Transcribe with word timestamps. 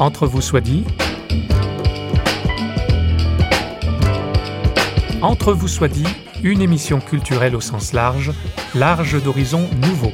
Entre 0.00 0.28
vous 0.28 0.40
soit 0.40 0.60
dit. 0.60 0.84
Entre 5.22 5.52
vous 5.52 5.66
soit 5.66 5.88
dit, 5.88 6.06
une 6.44 6.62
émission 6.62 7.00
culturelle 7.00 7.56
au 7.56 7.60
sens 7.60 7.92
large, 7.92 8.32
large 8.76 9.20
d'horizons 9.20 9.68
nouveaux. 9.82 10.12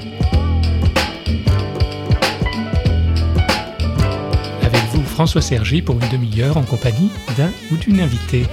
Avec 4.62 4.80
vous, 4.94 5.02
François 5.02 5.42
Sergi, 5.42 5.82
pour 5.82 5.96
une 5.96 6.08
demi-heure 6.08 6.56
en 6.56 6.62
compagnie 6.62 7.10
d'un 7.36 7.50
ou 7.70 7.76
d'une 7.76 8.00
invitée. 8.00 8.46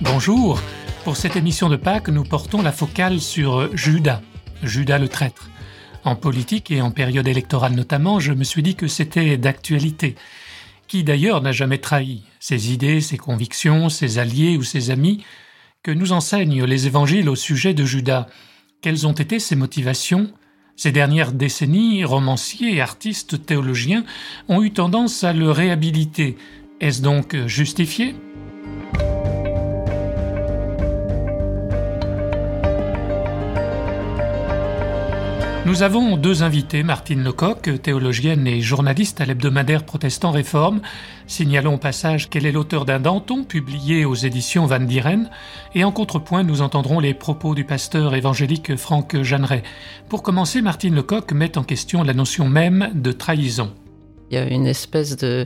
Bonjour. 0.00 0.62
Pour 1.02 1.16
cette 1.16 1.34
émission 1.34 1.68
de 1.68 1.74
Pâques, 1.74 2.08
nous 2.08 2.22
portons 2.22 2.62
la 2.62 2.70
focale 2.70 3.18
sur 3.20 3.76
Judas, 3.76 4.20
Judas 4.62 4.98
le 4.98 5.08
traître. 5.08 5.50
En 6.04 6.16
politique 6.16 6.70
et 6.70 6.80
en 6.80 6.90
période 6.90 7.28
électorale 7.28 7.74
notamment, 7.74 8.20
je 8.20 8.32
me 8.32 8.44
suis 8.44 8.62
dit 8.62 8.74
que 8.74 8.88
c'était 8.88 9.36
d'actualité. 9.36 10.14
Qui 10.88 11.04
d'ailleurs 11.04 11.42
n'a 11.42 11.52
jamais 11.52 11.78
trahi 11.78 12.22
ses 12.40 12.72
idées, 12.72 13.00
ses 13.00 13.18
convictions, 13.18 13.88
ses 13.88 14.18
alliés 14.18 14.56
ou 14.56 14.62
ses 14.62 14.90
amis 14.90 15.24
Que 15.82 15.90
nous 15.90 16.12
enseignent 16.12 16.64
les 16.64 16.86
évangiles 16.86 17.28
au 17.28 17.36
sujet 17.36 17.74
de 17.74 17.84
Judas? 17.84 18.26
Quelles 18.82 19.06
ont 19.06 19.12
été 19.12 19.38
ses 19.38 19.56
motivations? 19.56 20.32
Ces 20.76 20.92
dernières 20.92 21.32
décennies, 21.32 22.04
romanciers, 22.04 22.80
artistes, 22.80 23.44
théologiens 23.44 24.04
ont 24.48 24.62
eu 24.62 24.72
tendance 24.72 25.22
à 25.24 25.34
le 25.34 25.50
réhabiliter. 25.50 26.38
Est-ce 26.80 27.02
donc 27.02 27.36
justifié? 27.46 28.14
Nous 35.70 35.84
avons 35.84 36.16
deux 36.16 36.42
invités, 36.42 36.82
Martine 36.82 37.22
Lecoq, 37.22 37.80
théologienne 37.80 38.44
et 38.48 38.60
journaliste 38.60 39.20
à 39.20 39.24
l'hebdomadaire 39.24 39.84
Protestant 39.84 40.32
Réforme. 40.32 40.80
Signalons 41.28 41.74
au 41.74 41.78
passage 41.78 42.28
qu'elle 42.28 42.44
est 42.44 42.50
l'auteur 42.50 42.84
d'un 42.84 42.98
Danton 42.98 43.44
publié 43.44 44.04
aux 44.04 44.16
éditions 44.16 44.66
Van 44.66 44.80
Dieren. 44.80 45.30
Et 45.76 45.84
en 45.84 45.92
contrepoint, 45.92 46.42
nous 46.42 46.60
entendrons 46.60 46.98
les 46.98 47.14
propos 47.14 47.54
du 47.54 47.62
pasteur 47.62 48.16
évangélique 48.16 48.74
Franck 48.74 49.22
Jeanneret. 49.22 49.62
Pour 50.08 50.24
commencer, 50.24 50.60
Martine 50.60 50.96
Lecoq 50.96 51.30
met 51.30 51.56
en 51.56 51.62
question 51.62 52.02
la 52.02 52.14
notion 52.14 52.48
même 52.48 52.90
de 52.92 53.12
trahison. 53.12 53.72
Il 54.30 54.34
y 54.34 54.38
a 54.38 54.44
une 54.44 54.66
espèce 54.66 55.16
de 55.16 55.44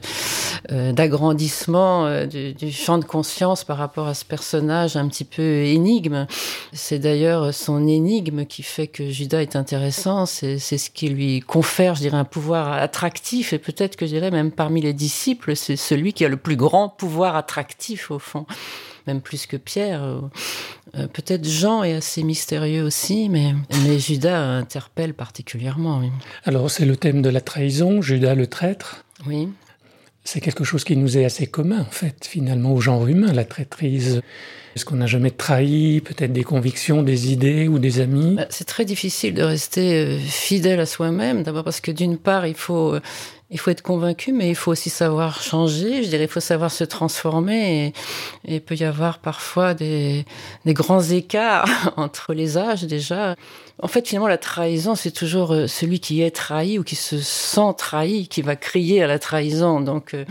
euh, 0.70 0.92
d'agrandissement 0.92 2.06
euh, 2.06 2.26
du, 2.26 2.52
du, 2.52 2.70
champ 2.70 2.98
de 2.98 3.04
conscience 3.04 3.64
par 3.64 3.78
rapport 3.78 4.06
à 4.06 4.14
ce 4.14 4.24
personnage 4.24 4.96
un 4.96 5.08
petit 5.08 5.24
peu 5.24 5.64
énigme. 5.64 6.26
C'est 6.72 6.98
d'ailleurs 6.98 7.54
son 7.54 7.86
énigme 7.86 8.44
qui 8.44 8.62
fait 8.62 8.86
que 8.86 9.08
Judas 9.08 9.40
est 9.40 9.56
intéressant. 9.56 10.26
C'est 10.26 10.58
ce 10.58 10.90
qui 10.90 11.08
lui 11.08 11.40
confère, 11.40 11.94
je 11.94 12.00
dirais, 12.00 12.18
un 12.18 12.24
pouvoir 12.24 12.72
attractif 12.72 13.52
et 13.52 13.58
peut-être 13.58 13.96
que 13.96 14.06
je 14.06 14.12
dirais 14.12 14.30
même 14.30 14.50
parmi 14.50 14.82
les 14.82 14.92
disciples, 14.92 15.56
c'est 15.56 15.76
celui 15.76 16.12
qui 16.12 16.24
a 16.24 16.28
le 16.28 16.36
plus 16.36 16.56
grand 16.56 16.88
pouvoir 16.88 17.36
attractif 17.36 18.10
au 18.10 18.18
fond 18.18 18.46
même 19.06 19.20
plus 19.20 19.46
que 19.46 19.56
Pierre. 19.56 20.02
Euh, 20.02 21.06
peut-être 21.08 21.46
Jean 21.46 21.82
est 21.82 21.94
assez 21.94 22.22
mystérieux 22.22 22.84
aussi, 22.84 23.28
mais, 23.28 23.54
mais 23.84 23.98
Judas 23.98 24.40
interpelle 24.40 25.14
particulièrement. 25.14 25.98
Oui. 25.98 26.10
Alors 26.44 26.70
c'est 26.70 26.86
le 26.86 26.96
thème 26.96 27.22
de 27.22 27.28
la 27.28 27.40
trahison, 27.40 28.00
Judas 28.02 28.34
le 28.34 28.46
traître. 28.46 29.04
Oui. 29.26 29.48
C'est 30.26 30.40
quelque 30.40 30.64
chose 30.64 30.84
qui 30.84 30.96
nous 30.96 31.18
est 31.18 31.24
assez 31.26 31.46
commun, 31.46 31.80
en 31.80 31.90
fait, 31.90 32.26
finalement, 32.26 32.72
au 32.72 32.80
genre 32.80 33.06
humain, 33.06 33.32
la 33.34 33.44
traîtrise. 33.44 34.22
Est-ce 34.74 34.86
qu'on 34.86 34.96
n'a 34.96 35.06
jamais 35.06 35.30
trahi 35.30 36.00
peut-être 36.00 36.32
des 36.32 36.44
convictions, 36.44 37.02
des 37.02 37.30
idées 37.30 37.68
ou 37.68 37.78
des 37.78 38.00
amis? 38.00 38.36
Bah, 38.36 38.46
C'est 38.48 38.64
très 38.64 38.86
difficile 38.86 39.34
de 39.34 39.42
rester 39.42 39.94
euh, 39.94 40.18
fidèle 40.18 40.80
à 40.80 40.86
soi-même, 40.86 41.42
d'abord 41.42 41.62
parce 41.62 41.80
que 41.80 41.90
d'une 41.90 42.16
part, 42.16 42.46
il 42.46 42.54
faut, 42.54 42.96
il 43.54 43.60
faut 43.60 43.70
être 43.70 43.82
convaincu, 43.82 44.32
mais 44.32 44.50
il 44.50 44.56
faut 44.56 44.72
aussi 44.72 44.90
savoir 44.90 45.40
changer. 45.40 46.02
Je 46.02 46.08
dirais, 46.08 46.24
il 46.24 46.28
faut 46.28 46.40
savoir 46.40 46.72
se 46.72 46.82
transformer. 46.82 47.86
Et, 47.86 48.54
il 48.56 48.60
peut 48.60 48.74
y 48.74 48.82
avoir 48.82 49.20
parfois 49.20 49.74
des, 49.74 50.24
des 50.64 50.74
grands 50.74 51.02
écarts 51.02 51.92
entre 51.96 52.34
les 52.34 52.58
âges 52.58 52.82
déjà. 52.82 53.36
En 53.82 53.88
fait, 53.88 54.06
finalement, 54.06 54.28
la 54.28 54.38
trahison, 54.38 54.94
c'est 54.94 55.10
toujours 55.10 55.52
euh, 55.52 55.66
celui 55.66 55.98
qui 55.98 56.22
est 56.22 56.30
trahi 56.30 56.78
ou 56.78 56.84
qui 56.84 56.94
se 56.94 57.18
sent 57.18 57.74
trahi 57.76 58.28
qui 58.28 58.40
va 58.40 58.54
crier 58.54 59.02
à 59.02 59.08
la 59.08 59.18
trahison. 59.18 59.80
Donc, 59.80 60.14
euh, 60.14 60.24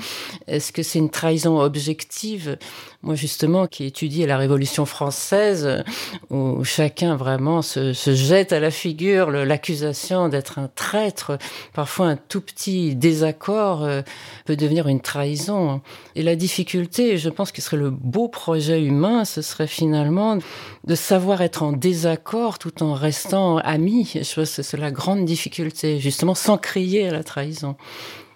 est-ce 0.48 0.72
que 0.72 0.82
c'est 0.82 1.00
une 1.00 1.10
trahison 1.10 1.60
objective? 1.60 2.58
Moi, 3.02 3.16
justement, 3.16 3.68
qui 3.68 3.84
étudie 3.84 4.26
la 4.26 4.38
Révolution 4.38 4.86
française, 4.86 5.84
où 6.30 6.64
chacun 6.64 7.18
vraiment 7.18 7.62
se, 7.62 7.92
jette 7.94 8.54
à 8.54 8.62
la 8.62 8.72
figure 8.72 9.30
l'accusation 9.30 10.30
d'être 10.30 10.58
un 10.58 10.70
traître, 10.74 11.38
parfois 11.74 12.08
un 12.08 12.16
tout 12.16 12.40
petit 12.40 12.96
désaccord 12.96 13.84
euh, 13.84 14.04
peut 14.46 14.56
devenir 14.56 14.88
une 14.88 15.02
trahison. 15.02 15.82
Et 16.16 16.24
la 16.24 16.38
difficulté, 16.38 17.18
je 17.18 17.30
pense 17.30 17.52
que 17.52 17.62
ce 17.62 17.68
serait 17.68 17.78
le 17.78 17.90
beau 17.90 18.30
projet 18.30 18.82
humain, 18.82 19.26
ce 19.26 19.42
serait 19.42 19.68
finalement 19.68 20.38
de 20.86 20.96
savoir 20.96 21.42
être 21.42 21.64
en 21.64 21.72
désaccord 21.72 22.60
tout 22.60 22.84
en 22.84 22.94
restant 22.94 23.58
amis. 23.58 24.12
Je 24.14 24.36
pense 24.36 24.56
que 24.56 24.62
c'est 24.62 24.78
la 24.78 24.92
grande 24.92 25.26
difficulté, 25.26 26.00
justement, 26.00 26.36
sans 26.36 26.58
crier 26.58 27.08
à 27.08 27.12
la 27.12 27.24
trahison. 27.24 27.76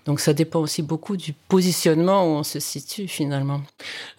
Donc 0.05 0.21
ça 0.21 0.33
dépend 0.33 0.61
aussi 0.61 0.81
beaucoup 0.81 1.17
du 1.17 1.33
positionnement 1.33 2.23
où 2.23 2.37
on 2.37 2.43
se 2.43 2.61
situe 2.61 3.09
finalement. 3.09 3.61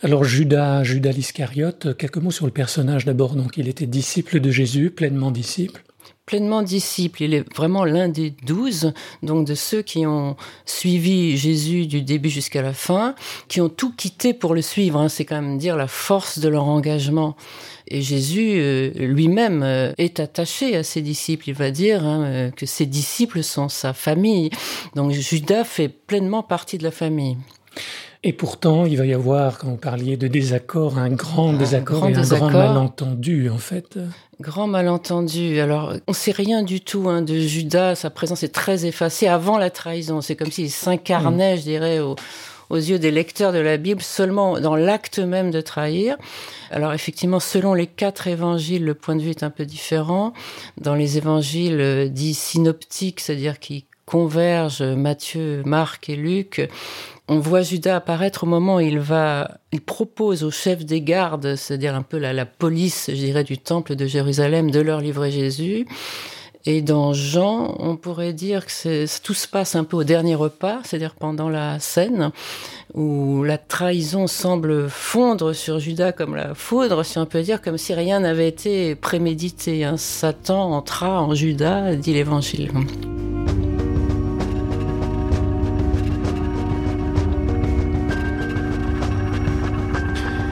Alors 0.03 0.23
Judas, 0.23 0.85
Judas 0.85 1.13
l'Iscariote, 1.13 1.97
quelques 1.97 2.19
mots 2.19 2.31
sur 2.31 2.45
le 2.45 2.53
personnage 2.53 3.07
d'abord. 3.07 3.35
Donc 3.35 3.57
il 3.57 3.69
était 3.69 3.87
disciple 3.87 4.39
de 4.39 4.51
Jésus, 4.51 4.91
pleinement 4.91 5.31
disciple 5.31 5.83
pleinement 6.29 6.63
disciple. 6.63 7.23
Il 7.23 7.33
est 7.33 7.57
vraiment 7.57 7.87
l'un 7.87 8.09
des 8.09 8.35
douze, 8.45 8.93
donc 9.23 9.47
de 9.47 9.55
ceux 9.55 9.81
qui 9.81 10.07
ont 10.07 10.37
suivi 10.67 11.39
Jésus 11.39 11.87
du 11.87 12.03
début 12.03 12.29
jusqu'à 12.29 12.61
la 12.61 12.75
fin, 12.75 13.15
qui 13.49 13.63
ont 13.63 13.71
tout 13.71 13.93
quitté 13.97 14.35
pour 14.35 14.55
le 14.55 14.61
suivre. 14.61 15.01
Hein. 15.01 15.09
C'est 15.09 15.25
quand 15.25 15.41
même 15.41 15.57
dire 15.57 15.75
la 15.75 15.89
force 15.89 16.39
de 16.39 16.51
leur 16.51 16.65
engagement. 16.65 17.35
Et 17.91 18.03
Jésus 18.03 18.55
euh, 18.57 18.91
lui-même 18.95 19.63
euh, 19.63 19.93
est 19.99 20.21
attaché 20.21 20.77
à 20.77 20.83
ses 20.83 21.01
disciples. 21.01 21.49
Il 21.49 21.55
va 21.55 21.71
dire 21.71 22.05
hein, 22.05 22.25
euh, 22.25 22.51
que 22.51 22.67
ses 22.67 22.87
disciples 22.87 23.43
sont 23.43 23.69
sa 23.69 23.93
famille. 23.93 24.51
Donc 24.95 25.13
Judas 25.13 25.65
fait 25.65 25.89
pleinement 25.89 26.43
partie 26.43 26.79
de 26.79 26.85
la 26.85 26.91
famille. 26.91 27.37
Et 28.25 28.33
pourtant, 28.33 28.85
il 28.85 28.97
va 28.97 29.07
y 29.07 29.15
avoir, 29.15 29.59
quand 29.59 29.69
vous 29.69 29.77
parliez 29.77 30.17
de 30.17 30.27
désaccord, 30.27 30.99
un 30.99 31.11
grand 31.11 31.53
désaccord 31.53 32.05
un 32.05 32.11
grand 32.11 32.31
et 32.31 32.35
un 32.35 32.39
grand 32.39 32.51
malentendu, 32.51 33.49
en 33.49 33.59
fait. 33.59 33.97
Grand 34.41 34.67
malentendu. 34.67 35.61
Alors, 35.61 35.95
on 36.09 36.13
sait 36.13 36.33
rien 36.33 36.65
du 36.65 36.81
tout 36.81 37.09
hein, 37.09 37.23
de 37.23 37.39
Judas. 37.39 37.95
Sa 37.95 38.11
présence 38.11 38.43
est 38.43 38.53
très 38.53 38.87
effacée 38.87 39.29
avant 39.29 39.57
la 39.57 39.71
trahison. 39.71 40.21
C'est 40.21 40.35
comme 40.35 40.51
s'il 40.51 40.71
s'incarnait, 40.71 41.55
mm. 41.55 41.59
je 41.59 41.63
dirais, 41.63 42.01
au, 42.01 42.17
aux 42.71 42.77
yeux 42.77 42.99
des 42.99 43.11
lecteurs 43.11 43.53
de 43.53 43.59
la 43.59 43.77
Bible 43.77 44.03
seulement 44.03 44.61
dans 44.61 44.77
l'acte 44.77 45.19
même 45.19 45.51
de 45.51 45.61
trahir. 45.61 46.17
Alors 46.71 46.93
effectivement, 46.93 47.41
selon 47.41 47.75
les 47.75 47.87
quatre 47.87 48.27
évangiles, 48.27 48.85
le 48.85 48.95
point 48.95 49.17
de 49.17 49.23
vue 49.23 49.31
est 49.31 49.43
un 49.43 49.51
peu 49.51 49.65
différent. 49.65 50.33
Dans 50.81 50.95
les 50.95 51.17
évangiles 51.17 51.81
euh, 51.81 52.09
dits 52.09 52.35
synoptiques, 52.35 53.21
c'est-à-dire 53.21 53.59
qui 53.59 53.87
convergent 54.05 54.83
Matthieu, 54.83 55.63
Marc 55.67 56.09
et 56.09 56.17
Luc, 56.17 56.69
on 57.29 57.39
voit 57.41 57.61
Judas 57.61 57.97
apparaître 57.97 58.45
au 58.45 58.47
moment 58.47 58.77
où 58.77 58.81
il 58.81 58.99
va, 58.99 59.59
il 59.71 59.83
propose 59.83 60.45
au 60.45 60.51
chef 60.51 60.87
des 60.87 61.03
gardes, 61.03 61.57
c'est-à-dire 61.57 61.95
un 61.95 62.03
peu 62.03 62.17
la, 62.17 62.33
la 62.33 62.47
police, 62.47 63.11
je 63.11 63.17
dirais, 63.17 63.45
du 63.45 63.59
temple 63.59 63.97
de 63.97 64.07
Jérusalem, 64.07 64.71
de 64.71 64.81
leur 64.81 65.03
livrer 65.03 65.31
Jésus. 65.31 65.87
Et 66.71 66.83
dans 66.83 67.15
Jean, 67.15 67.77
on 67.79 67.97
pourrait 67.97 68.35
dire 68.35 68.67
que 68.67 69.21
tout 69.23 69.33
se 69.33 69.49
passe 69.49 69.75
un 69.75 69.85
peu 69.85 69.97
au 69.97 70.05
dernier 70.05 70.35
repas, 70.35 70.81
c'est-à-dire 70.85 71.15
pendant 71.15 71.49
la 71.49 71.81
scène, 71.81 72.31
où 72.93 73.43
la 73.43 73.57
trahison 73.57 74.27
semble 74.27 74.91
fondre 74.91 75.55
sur 75.55 75.79
Judas 75.79 76.13
comme 76.13 76.37
la 76.37 76.55
foudre, 76.55 77.07
si 77.07 77.17
on 77.17 77.25
peut 77.25 77.41
dire, 77.41 77.63
comme 77.63 77.79
si 77.79 77.95
rien 77.95 78.21
n'avait 78.21 78.49
été 78.49 78.95
prémédité. 78.97 79.87
Un 79.87 79.97
Satan 79.97 80.75
entra 80.75 81.23
en 81.23 81.35
Judas, 81.35 81.95
dit 81.95 82.13
l'Évangile. 82.13 82.71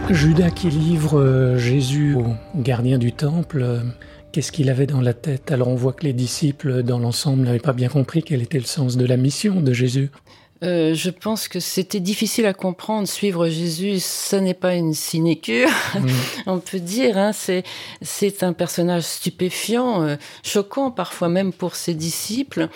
Judas 0.09 0.51
qui 0.51 0.71
livre 0.71 1.19
euh, 1.21 1.59
Jésus 1.59 2.15
au 2.15 2.37
gardien 2.55 2.97
du 2.97 3.13
temple, 3.13 3.61
euh, 3.63 3.81
Qu'est-ce 4.37 4.53
qu'il 4.53 4.69
avait 4.69 4.85
dans 4.87 5.01
la 5.01 5.15
tête? 5.15 5.51
Alors 5.51 5.69
on 5.69 5.77
voit 5.77 5.95
que 5.95 6.05
les 6.05 6.13
disciples 6.13 6.83
dans 6.83 6.99
l'ensemble 6.99 7.45
n'avaient 7.45 7.59
pas 7.59 7.73
bien 7.73 7.89
compris 7.89 8.23
quel 8.23 8.43
était 8.43 8.59
le 8.59 8.67
sens 8.67 8.99
de 8.99 9.07
la 9.07 9.17
mission 9.17 9.63
de 9.63 9.73
Jésus. 9.73 10.11
Euh, 10.63 10.95
je 10.95 11.11
pense 11.11 11.49
que 11.49 11.61
c'était 11.61 12.01
difficile 12.01 12.47
à 12.47 12.55
comprendre. 12.55 13.07
Suivre 13.07 13.49
Jésus, 13.49 14.01
ça 14.01 14.41
n'est 14.41 14.55
pas 14.55 14.75
une 14.75 14.95
sinécure, 14.95 15.69
mm. 15.95 16.09
on 16.47 16.59
peut 16.59 16.81
dire. 16.81 17.19
Hein. 17.19 17.33
C'est 17.33 17.63
c'est 18.01 18.43
un 18.43 18.53
personnage 18.53 19.03
stupéfiant, 19.03 20.03
euh, 20.03 20.17
choquant 20.43 20.91
parfois 20.91 21.29
même 21.29 21.53
pour 21.53 21.77
ses 21.77 21.95
disciples. 21.95 22.69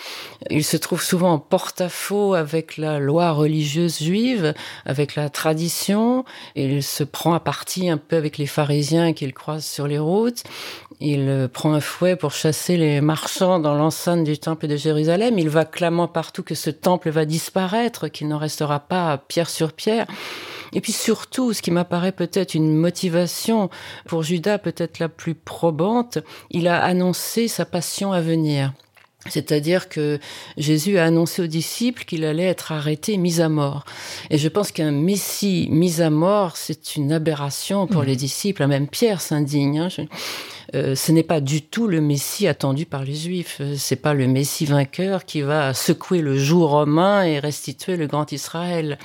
Il 0.49 0.63
se 0.63 0.77
trouve 0.77 1.01
souvent 1.01 1.33
en 1.33 1.39
porte-à-faux 1.39 2.33
avec 2.33 2.77
la 2.77 2.99
loi 2.99 3.31
religieuse 3.31 4.03
juive, 4.03 4.53
avec 4.85 5.15
la 5.15 5.29
tradition. 5.29 6.23
Il 6.55 6.83
se 6.83 7.03
prend 7.03 7.33
à 7.33 7.39
partie 7.39 7.89
un 7.89 7.97
peu 7.97 8.15
avec 8.15 8.37
les 8.37 8.47
pharisiens 8.47 9.13
qu'il 9.13 9.33
croise 9.33 9.65
sur 9.65 9.87
les 9.87 9.99
routes. 9.99 10.43
Il 11.03 11.29
euh, 11.29 11.47
prend 11.47 11.73
un 11.73 11.79
fouet 11.79 12.15
pour 12.15 12.31
chasser 12.31 12.77
les 12.77 13.01
marchands 13.01 13.57
dans 13.57 13.73
l'enceinte 13.73 14.23
du 14.23 14.37
temple 14.37 14.67
de 14.67 14.75
Jérusalem. 14.75 15.39
Il 15.39 15.49
va 15.49 15.65
clamant 15.65 16.07
partout 16.07 16.43
que 16.43 16.53
ce 16.53 16.69
temple 16.69 17.09
va 17.09 17.25
disparaître, 17.25 17.70
qu'il 18.09 18.27
n'en 18.27 18.37
restera 18.37 18.79
pas 18.79 19.17
pierre 19.17 19.49
sur 19.49 19.73
pierre. 19.73 20.07
Et 20.73 20.81
puis 20.81 20.93
surtout, 20.93 21.53
ce 21.53 21.61
qui 21.61 21.71
m'apparaît 21.71 22.11
peut-être 22.11 22.53
une 22.53 22.75
motivation 22.75 23.69
pour 24.05 24.23
Judas, 24.23 24.57
peut-être 24.57 24.99
la 24.99 25.09
plus 25.09 25.35
probante, 25.35 26.19
il 26.49 26.67
a 26.67 26.81
annoncé 26.81 27.47
sa 27.47 27.65
passion 27.65 28.13
à 28.13 28.21
venir. 28.21 28.71
C'est-à-dire 29.29 29.87
que 29.87 30.19
Jésus 30.57 30.97
a 30.97 31.05
annoncé 31.05 31.43
aux 31.43 31.47
disciples 31.47 32.05
qu'il 32.05 32.25
allait 32.25 32.45
être 32.45 32.71
arrêté, 32.71 33.17
mis 33.17 33.39
à 33.39 33.49
mort. 33.49 33.85
Et 34.31 34.39
je 34.39 34.47
pense 34.47 34.71
qu'un 34.71 34.91
Messie 34.91 35.67
mis 35.69 36.01
à 36.01 36.09
mort, 36.09 36.57
c'est 36.57 36.95
une 36.95 37.11
aberration 37.11 37.85
pour 37.85 38.01
mmh. 38.01 38.05
les 38.05 38.15
disciples. 38.15 38.65
Même 38.65 38.87
Pierre 38.87 39.21
s'indigne. 39.21 39.79
Hein. 39.79 39.89
Euh, 40.73 40.95
ce 40.95 41.11
n'est 41.11 41.23
pas 41.23 41.41
du 41.41 41.61
tout 41.61 41.87
le 41.87 41.99
Messie 41.99 42.47
attendu 42.47 42.85
par 42.85 43.03
les 43.03 43.15
Juifs. 43.15 43.57
Euh, 43.59 43.75
c'est 43.77 43.97
pas 43.97 44.13
le 44.13 44.27
Messie 44.27 44.65
vainqueur 44.65 45.25
qui 45.25 45.41
va 45.41 45.73
secouer 45.73 46.21
le 46.21 46.37
joug 46.37 46.63
romain 46.63 47.23
et 47.25 47.39
restituer 47.39 47.97
le 47.97 48.07
grand 48.07 48.31
Israël. 48.31 48.97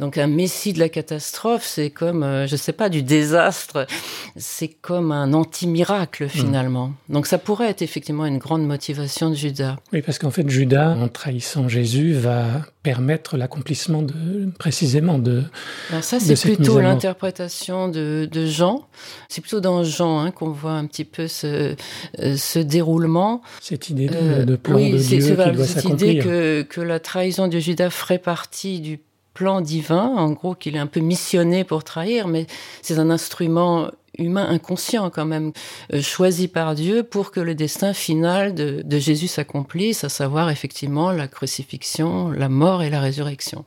Donc 0.00 0.16
un 0.16 0.28
messie 0.28 0.72
de 0.72 0.78
la 0.78 0.88
catastrophe, 0.88 1.62
c'est 1.62 1.90
comme, 1.90 2.22
euh, 2.22 2.46
je 2.46 2.56
sais 2.56 2.72
pas, 2.72 2.88
du 2.88 3.02
désastre. 3.02 3.86
C'est 4.34 4.68
comme 4.68 5.12
un 5.12 5.34
anti-miracle 5.34 6.24
hmm. 6.24 6.30
finalement. 6.30 6.92
Donc 7.10 7.26
ça 7.26 7.36
pourrait 7.36 7.68
être 7.68 7.82
effectivement 7.82 8.24
une 8.24 8.38
grande 8.38 8.66
motivation 8.66 9.28
de 9.28 9.34
Judas. 9.34 9.76
Oui, 9.92 10.00
parce 10.00 10.18
qu'en 10.18 10.30
fait, 10.30 10.48
Judas, 10.48 10.96
en 10.96 11.08
trahissant 11.08 11.68
Jésus, 11.68 12.14
va 12.14 12.62
permettre 12.82 13.36
l'accomplissement 13.36 14.00
de 14.00 14.50
précisément 14.58 15.18
de. 15.18 15.42
Alors 15.90 16.02
ça, 16.02 16.18
c'est 16.18 16.34
plutôt 16.34 16.80
l'interprétation 16.80 17.88
de, 17.88 18.26
de, 18.30 18.46
Jean. 18.46 18.86
C'est 19.28 19.42
plutôt 19.42 19.60
dans 19.60 19.84
Jean 19.84 20.20
hein, 20.20 20.30
qu'on 20.30 20.48
voit 20.48 20.72
un 20.72 20.86
petit 20.86 21.04
peu 21.04 21.28
ce, 21.28 21.74
euh, 22.20 22.36
ce 22.38 22.58
déroulement. 22.58 23.42
Cette 23.60 23.90
idée 23.90 24.08
de, 24.08 24.44
de 24.44 24.56
plan 24.56 24.78
de 24.78 24.96
Dieu 24.96 25.18
qui 25.18 25.34
doit 25.34 25.66
s'accomplir. 25.66 25.66
Cette 25.66 25.90
idée 25.90 26.18
que, 26.20 26.62
que 26.62 26.80
la 26.80 27.00
trahison 27.00 27.48
de 27.48 27.58
Judas 27.58 27.90
ferait 27.90 28.18
partie 28.18 28.80
du 28.80 28.98
plan 29.40 29.62
divin, 29.62 30.04
en 30.04 30.32
gros 30.32 30.54
qu'il 30.54 30.76
est 30.76 30.80
un 30.80 30.86
peu 30.86 31.00
missionné 31.00 31.64
pour 31.64 31.82
trahir, 31.82 32.28
mais 32.28 32.46
c'est 32.82 32.98
un 32.98 33.08
instrument 33.08 33.90
humain 34.18 34.46
inconscient 34.46 35.08
quand 35.08 35.24
même, 35.24 35.52
euh, 35.94 36.02
choisi 36.02 36.46
par 36.46 36.74
Dieu 36.74 37.02
pour 37.02 37.30
que 37.30 37.40
le 37.40 37.54
destin 37.54 37.94
final 37.94 38.54
de, 38.54 38.82
de 38.84 38.98
Jésus 38.98 39.28
s'accomplisse, 39.28 40.04
à 40.04 40.10
savoir 40.10 40.50
effectivement 40.50 41.10
la 41.10 41.26
crucifixion, 41.26 42.30
la 42.30 42.50
mort 42.50 42.82
et 42.82 42.90
la 42.90 43.00
résurrection. 43.00 43.64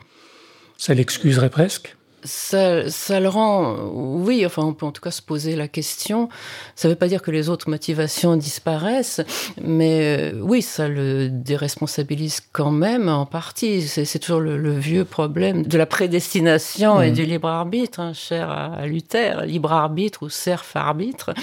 Ça 0.78 0.94
l'excuserait 0.94 1.50
presque? 1.50 1.96
Ça, 2.24 2.90
ça 2.90 3.20
le 3.20 3.28
rend, 3.28 3.76
oui, 3.94 4.46
enfin, 4.46 4.64
on 4.64 4.74
peut 4.74 4.86
en 4.86 4.92
tout 4.92 5.02
cas 5.02 5.12
se 5.12 5.22
poser 5.22 5.56
la 5.56 5.68
question. 5.68 6.30
Ça 6.76 6.88
ne 6.88 6.94
veut 6.94 6.98
pas 6.98 7.08
dire 7.08 7.22
que 7.22 7.32
les 7.32 7.50
autres 7.50 7.70
motivations 7.70 8.36
disparaissent, 8.36 9.22
mais 9.62 10.32
euh, 10.34 10.40
oui, 10.42 10.62
ça 10.62 10.88
le 10.88 11.30
déresponsabilise 11.30 12.40
quand 12.52 12.72
même 12.72 13.10
en 13.10 13.26
partie. 13.26 13.82
C'est 13.82 14.20
toujours 14.20 14.40
le, 14.40 14.74
vieux 14.74 15.06
problème 15.06 15.64
de 15.64 15.78
la 15.78 15.86
prédestination 15.86 17.02
et 17.02 17.12
mmh. 17.12 17.14
du 17.14 17.26
libre 17.26 17.48
arbitre, 17.48 18.00
hein, 18.00 18.14
cher 18.14 18.50
à, 18.50 18.86
Luther, 18.86 19.46
libre 19.46 19.72
arbitre 19.72 20.24
ou 20.24 20.30
serf 20.30 20.76
arbitre. 20.76 21.34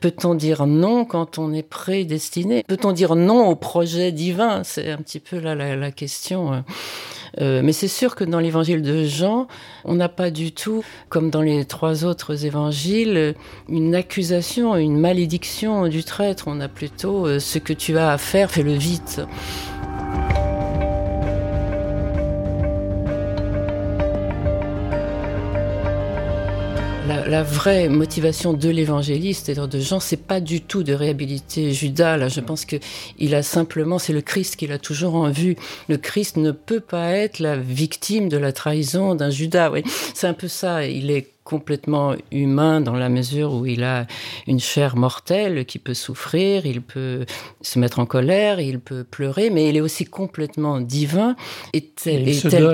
Peut-on 0.00 0.34
dire 0.34 0.66
non 0.66 1.04
quand 1.04 1.38
on 1.38 1.52
est 1.52 1.62
prédestiné? 1.62 2.64
Peut-on 2.66 2.92
dire 2.92 3.16
non 3.16 3.48
au 3.48 3.56
projet 3.56 4.12
divin? 4.12 4.62
C'est 4.64 4.90
un 4.90 4.98
petit 4.98 5.20
peu 5.20 5.38
là 5.38 5.54
la, 5.54 5.76
la 5.76 5.90
question. 5.90 6.64
Euh, 7.40 7.60
mais 7.62 7.72
c'est 7.72 7.88
sûr 7.88 8.14
que 8.14 8.24
dans 8.24 8.40
l'évangile 8.40 8.82
de 8.82 9.04
Jean, 9.04 9.46
on 9.84 9.94
n'a 9.94 10.08
pas 10.08 10.30
du 10.30 10.52
tout, 10.52 10.84
comme 11.08 11.30
dans 11.30 11.42
les 11.42 11.64
trois 11.64 12.04
autres 12.04 12.44
évangiles, 12.44 13.34
une 13.68 13.94
accusation, 13.94 14.76
une 14.76 14.98
malédiction 14.98 15.88
du 15.88 16.04
traître. 16.04 16.44
On 16.46 16.60
a 16.60 16.68
plutôt 16.68 17.26
euh, 17.26 17.38
ce 17.38 17.58
que 17.58 17.72
tu 17.72 17.98
as 17.98 18.12
à 18.12 18.18
faire, 18.18 18.50
fais-le 18.50 18.72
vite. 18.72 19.20
La, 27.26 27.42
vraie 27.42 27.88
motivation 27.88 28.52
de 28.52 28.68
l'évangéliste 28.68 29.48
et 29.48 29.54
de 29.54 29.80
Jean, 29.80 30.00
c'est 30.00 30.16
pas 30.16 30.40
du 30.40 30.60
tout 30.60 30.82
de 30.82 30.92
réhabiliter 30.92 31.72
Judas. 31.72 32.16
Là, 32.16 32.28
je 32.28 32.40
pense 32.40 32.64
que 32.64 32.76
il 33.18 33.34
a 33.34 33.42
simplement, 33.42 33.98
c'est 33.98 34.12
le 34.12 34.20
Christ 34.20 34.56
qu'il 34.56 34.72
a 34.72 34.78
toujours 34.78 35.14
en 35.14 35.30
vue. 35.30 35.56
Le 35.88 35.96
Christ 35.96 36.36
ne 36.36 36.50
peut 36.50 36.80
pas 36.80 37.10
être 37.12 37.38
la 37.38 37.56
victime 37.56 38.28
de 38.28 38.36
la 38.36 38.52
trahison 38.52 39.14
d'un 39.14 39.30
Judas. 39.30 39.70
Oui, 39.70 39.82
c'est 40.14 40.26
un 40.26 40.34
peu 40.34 40.48
ça. 40.48 40.86
Il 40.86 41.10
est 41.10 41.32
complètement 41.44 42.14
humain 42.30 42.80
dans 42.80 42.94
la 42.94 43.08
mesure 43.08 43.54
où 43.54 43.66
il 43.66 43.82
a 43.82 44.06
une 44.46 44.60
chair 44.60 44.96
mortelle 44.96 45.64
qui 45.64 45.78
peut 45.78 45.94
souffrir, 45.94 46.66
il 46.66 46.82
peut 46.82 47.24
se 47.62 47.78
mettre 47.78 47.98
en 47.98 48.06
colère, 48.06 48.60
il 48.60 48.78
peut 48.78 49.04
pleurer, 49.04 49.50
mais 49.50 49.68
il 49.68 49.76
est 49.76 49.80
aussi 49.80 50.04
complètement 50.04 50.80
divin 50.80 51.36
et 51.72 51.82
tel, 51.82 52.24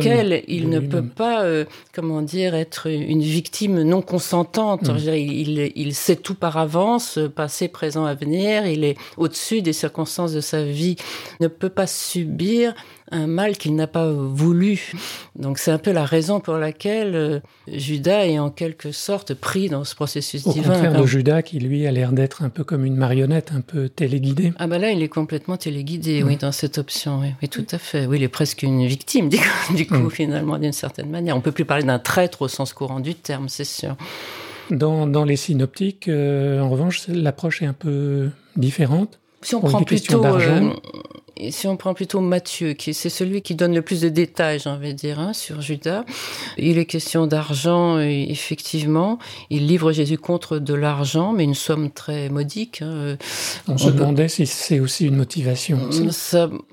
quel, 0.02 0.42
il 0.48 0.68
ne 0.68 0.80
peut 0.80 1.04
pas, 1.04 1.44
euh, 1.44 1.64
comment 1.94 2.22
dire, 2.22 2.54
être 2.54 2.88
une 2.88 3.22
victime 3.22 3.82
non 3.82 4.02
consentante. 4.02 4.88
Mm. 4.88 5.14
il, 5.14 5.72
il, 5.74 5.94
sait 5.94 6.16
tout 6.16 6.34
par 6.34 6.56
avance, 6.56 7.18
passé, 7.34 7.68
présent, 7.68 8.04
avenir, 8.04 8.66
il 8.66 8.84
est 8.84 8.96
au-dessus 9.16 9.62
des 9.62 9.72
circonstances 9.72 10.32
de 10.32 10.40
sa 10.40 10.64
vie, 10.64 10.96
ne 11.40 11.48
peut 11.48 11.70
pas 11.70 11.86
subir 11.86 12.74
un 13.11 13.26
mal 13.26 13.56
qu'il 13.56 13.75
n'a 13.75 13.87
pas 13.87 14.11
voulu. 14.11 14.93
Donc 15.37 15.58
c'est 15.58 15.70
un 15.70 15.79
peu 15.79 15.93
la 15.93 16.05
raison 16.05 16.41
pour 16.41 16.55
laquelle 16.55 17.14
euh, 17.14 17.41
Judas 17.69 18.26
est 18.26 18.38
en 18.38 18.50
quelque 18.50 18.93
sorte 18.93 19.35
pris 19.35 19.69
dans 19.69 19.85
ce 19.85 19.94
processus 19.94 20.47
divin. 20.47 20.70
Au 20.70 20.73
contraire 20.73 21.00
de 21.00 21.06
Judas 21.06 21.43
qui 21.43 21.58
lui 21.58 21.87
a 21.87 21.93
l'air 21.93 22.12
d'être 22.12 22.43
un 22.43 22.49
peu 22.49 22.64
comme 22.64 22.85
une 22.85 22.97
marionnette, 22.97 23.53
un 23.55 23.61
peu 23.61 23.88
téléguidé. 23.88 24.53
Ah 24.58 24.67
ben 24.67 24.81
là 24.81 24.91
il 24.91 25.03
est 25.03 25.08
complètement 25.08 25.56
téléguidé, 25.56 26.23
oui, 26.23 26.37
dans 26.37 26.53
cette 26.53 26.79
option, 26.79 27.20
oui. 27.20 27.49
tout 27.49 27.67
à 27.70 27.79
fait. 27.79 28.06
Oui, 28.06 28.17
il 28.19 28.23
est 28.23 28.29
presque 28.29 28.62
une 28.62 28.87
victime 28.87 29.29
du 29.76 29.87
coup, 29.87 30.11
finalement 30.11 30.59
d'une 30.59 30.73
certaine 30.73 31.11
manière. 31.11 31.37
On 31.37 31.41
peut 31.41 31.52
plus 31.52 31.64
parler 31.64 31.85
d'un 31.85 31.99
traître 31.99 32.43
au 32.43 32.49
sens 32.49 32.73
courant 32.73 33.00
du 33.00 33.14
terme, 33.14 33.49
c'est 33.49 33.64
sûr. 33.64 33.97
Dans, 34.70 35.06
dans 35.06 35.25
les 35.25 35.37
synoptiques, 35.37 36.09
euh, 36.09 36.61
en 36.61 36.69
revanche, 36.69 37.06
l'approche 37.06 37.62
est 37.62 37.67
un 37.67 37.73
peu 37.73 38.31
différente. 38.56 39.20
Si 39.43 39.55
on 39.55 39.61
prend 39.61 39.82
plutôt 39.82 40.25
et 41.38 41.50
si 41.50 41.67
on 41.67 41.77
prend 41.77 41.93
plutôt 41.93 42.21
Matthieu, 42.21 42.73
qui 42.73 42.94
c'est 42.94 43.11
celui 43.11 43.43
qui 43.43 43.55
donne 43.55 43.75
le 43.75 43.83
plus 43.83 44.00
de 44.00 44.09
détails, 44.09 44.59
j'ai 44.59 44.71
envie 44.71 44.94
de 44.94 44.99
dire, 44.99 45.21
hein, 45.21 45.35
sur 45.35 45.61
Judas, 45.61 46.05
il 46.56 46.79
est 46.79 46.87
question 46.87 47.27
d'argent, 47.27 47.99
effectivement. 47.99 49.19
Il 49.50 49.67
livre 49.67 49.93
Jésus 49.93 50.17
contre 50.17 50.59
de 50.59 50.73
l'argent, 50.73 51.33
mais 51.33 51.44
une 51.44 51.55
somme 51.55 51.91
très 51.91 52.31
modique. 52.31 52.81
Hein. 52.81 53.17
On, 53.69 53.76
se 53.76 53.90
demandait 53.90 54.28
si 54.28 54.47
c'est 54.47 54.81
aussi 54.81 55.07
une 55.07 55.16
motivation, 55.16 55.78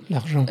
l'argent. 0.09 0.45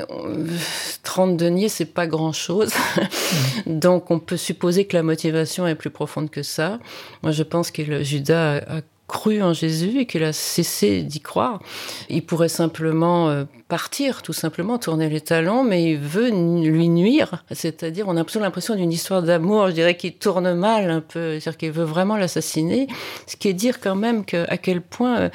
30 1.02 1.30
euh, 1.30 1.36
deniers, 1.36 1.68
c'est 1.70 1.86
pas 1.86 2.06
grand-chose. 2.06 2.70
Donc 3.66 4.10
on 4.10 4.18
peut 4.18 4.36
supposer 4.36 4.84
que 4.84 4.96
la 4.96 5.02
motivation 5.02 5.66
est 5.66 5.74
plus 5.74 5.90
profonde 5.90 6.28
que 6.28 6.42
ça. 6.42 6.78
Moi, 7.22 7.32
je 7.32 7.42
pense 7.42 7.70
que 7.70 8.02
Judas 8.02 8.58
a 8.58 8.80
cru 9.08 9.42
en 9.42 9.52
Jésus 9.52 10.00
et 10.00 10.06
qu'il 10.06 10.24
a 10.24 10.32
cessé 10.32 11.02
d'y 11.02 11.20
croire. 11.20 11.60
Il 12.08 12.24
pourrait 12.24 12.48
simplement 12.48 13.28
euh, 13.28 13.44
partir, 13.68 14.22
tout 14.22 14.32
simplement, 14.32 14.78
tourner 14.78 15.08
les 15.08 15.20
talons, 15.20 15.64
mais 15.64 15.92
il 15.92 15.98
veut 15.98 16.30
lui 16.30 16.88
nuire. 16.88 17.44
C'est-à-dire, 17.50 18.06
on 18.08 18.16
a 18.16 18.24
plutôt 18.24 18.40
l'impression 18.40 18.74
d'une 18.74 18.92
histoire 18.92 19.22
d'amour, 19.22 19.68
je 19.68 19.72
dirais, 19.72 19.96
qui 19.96 20.12
tourne 20.12 20.54
mal 20.54 20.90
un 20.90 21.00
peu. 21.00 21.38
C'est-à-dire 21.40 21.56
qu'il 21.58 21.72
veut 21.72 21.84
vraiment 21.84 22.16
l'assassiner. 22.16 22.86
Ce 23.26 23.36
qui 23.36 23.48
est 23.48 23.52
dire 23.52 23.80
quand 23.80 23.94
même 23.94 24.24
à 24.48 24.56
quel 24.56 24.80
point 24.80 25.18
euh, 25.18 25.28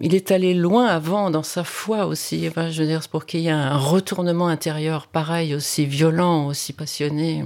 il 0.00 0.14
est 0.14 0.30
allé 0.30 0.54
loin 0.54 0.86
avant 0.86 1.30
dans 1.30 1.42
sa 1.42 1.64
foi 1.64 2.06
aussi. 2.06 2.50
je 2.54 2.82
veux 2.82 2.88
dire, 2.88 3.00
pour 3.10 3.26
qu'il 3.26 3.40
y 3.40 3.48
ait 3.48 3.50
un 3.50 3.76
retournement 3.76 4.48
intérieur 4.48 5.06
pareil, 5.06 5.54
aussi 5.54 5.86
violent, 5.86 6.46
aussi 6.46 6.72
passionné. 6.72 7.44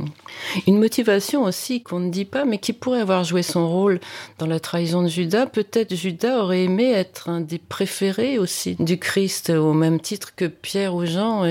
Une 0.66 0.78
motivation 0.78 1.44
aussi 1.44 1.82
qu'on 1.82 2.00
ne 2.00 2.10
dit 2.10 2.24
pas, 2.24 2.44
mais 2.44 2.58
qui 2.58 2.72
pourrait 2.72 3.00
avoir 3.00 3.24
joué 3.24 3.42
son 3.42 3.68
rôle 3.68 4.00
dans 4.38 4.46
la 4.46 4.60
trahison 4.60 5.02
de 5.02 5.08
Judas. 5.08 5.46
Peut-être 5.70 5.94
Judas 5.94 6.38
aurait 6.38 6.64
aimé 6.64 6.92
être 6.92 7.28
un 7.28 7.40
des 7.40 7.58
préférés 7.58 8.38
aussi 8.38 8.76
du 8.78 8.98
Christ, 8.98 9.50
au 9.50 9.72
même 9.72 10.00
titre 10.00 10.34
que 10.34 10.44
Pierre 10.44 10.94
ou 10.94 11.06
Jean, 11.06 11.44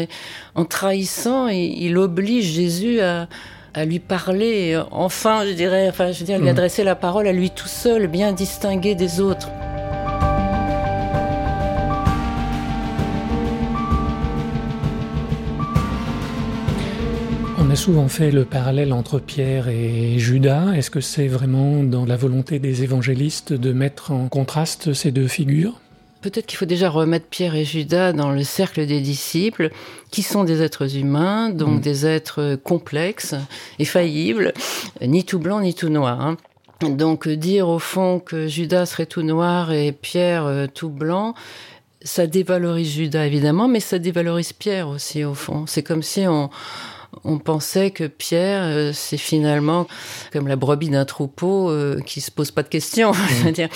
en 0.56 0.66
trahissant, 0.66 1.48
il 1.48 1.98
oblige 1.98 2.46
Jésus 2.46 3.00
à, 3.02 3.28
lui 3.86 4.00
parler, 4.00 4.82
enfin, 4.92 5.46
je 5.46 5.52
dirais, 5.52 5.90
enfin, 5.90 6.14
je 6.14 6.20
veux 6.20 6.26
dire, 6.26 6.38
lui 6.38 6.46
hmm. 6.46 6.50
adresser 6.50 6.86
la 6.86 6.96
parole 6.96 7.28
à 7.28 7.34
lui 7.34 7.50
tout 7.50 7.68
seul, 7.68 8.08
bien 8.08 8.32
distingué 8.32 8.96
des 8.96 9.20
autres. 9.20 9.50
A 17.76 17.78
souvent 17.78 18.08
fait 18.08 18.32
le 18.32 18.46
parallèle 18.46 18.94
entre 18.94 19.20
Pierre 19.20 19.68
et 19.68 20.18
Judas. 20.18 20.72
Est-ce 20.74 20.90
que 20.90 21.02
c'est 21.02 21.28
vraiment 21.28 21.84
dans 21.84 22.06
la 22.06 22.16
volonté 22.16 22.58
des 22.58 22.84
évangélistes 22.84 23.52
de 23.52 23.74
mettre 23.74 24.12
en 24.12 24.30
contraste 24.30 24.94
ces 24.94 25.12
deux 25.12 25.28
figures? 25.28 25.82
Peut-être 26.22 26.46
qu'il 26.46 26.58
faut 26.58 26.66
déjà 26.66 26.90
remettre 26.90 27.26
Pierre 27.26 27.54
et 27.54 27.66
Judas 27.66 28.14
dans 28.14 28.32
le 28.32 28.46
cercle 28.46 28.86
des 28.86 29.02
disciples, 29.02 29.72
qui 30.10 30.22
sont 30.22 30.46
des 30.46 30.62
êtres 30.62 30.96
humains, 30.96 31.50
donc 31.50 31.80
mm. 31.80 31.82
des 31.82 32.06
êtres 32.06 32.56
complexes 32.64 33.36
et 33.78 33.84
faillibles, 33.84 34.54
ni 35.02 35.26
tout 35.26 35.40
blanc 35.40 35.60
ni 35.60 35.74
tout 35.74 35.90
noir. 35.90 36.22
Hein. 36.22 36.38
Donc 36.80 37.28
dire 37.28 37.68
au 37.68 37.80
fond 37.80 38.22
que 38.22 38.48
Judas 38.48 38.86
serait 38.86 39.06
tout 39.06 39.24
noir 39.24 39.74
et 39.74 39.92
Pierre 39.92 40.46
euh, 40.46 40.68
tout 40.74 40.90
blanc, 40.90 41.36
ça 42.02 42.26
dévalorise 42.26 42.94
Judas 42.94 43.26
évidemment, 43.26 43.68
mais 43.68 43.82
ça 43.82 44.00
dévalorise 44.00 44.54
Pierre 44.54 44.88
aussi 44.88 45.26
au 45.26 45.34
fond. 45.34 45.66
C'est 45.68 45.84
comme 45.84 46.04
si 46.04 46.26
on, 46.26 46.50
on 47.24 47.38
pensait 47.38 47.92
que 47.92 48.06
Pierre, 48.06 48.64
euh, 48.64 48.92
c'est 48.94 49.18
finalement 49.18 49.88
comme 50.32 50.48
la 50.48 50.56
brebis 50.56 50.90
d'un 50.90 51.06
troupeau 51.06 51.70
euh, 51.70 52.00
qui 52.06 52.22
se 52.22 52.32
pose 52.32 52.52
pas 52.52 52.64
de 52.64 52.70
questions. 52.70 53.12
Mmh. 53.46 53.52
dire, 53.52 53.70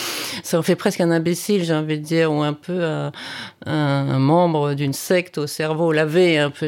ça 0.43 0.57
en 0.57 0.61
fait 0.61 0.75
presque 0.75 1.01
un 1.01 1.11
imbécile, 1.11 1.63
j'ai 1.63 1.73
envie 1.73 1.99
de 1.99 2.03
dire, 2.03 2.31
ou 2.31 2.41
un 2.41 2.53
peu 2.53 2.83
un, 2.83 3.11
un 3.65 4.19
membre 4.19 4.73
d'une 4.73 4.93
secte 4.93 5.37
au 5.37 5.47
cerveau 5.47 5.91
lavé. 5.91 6.37
Un 6.37 6.49
peu. 6.49 6.67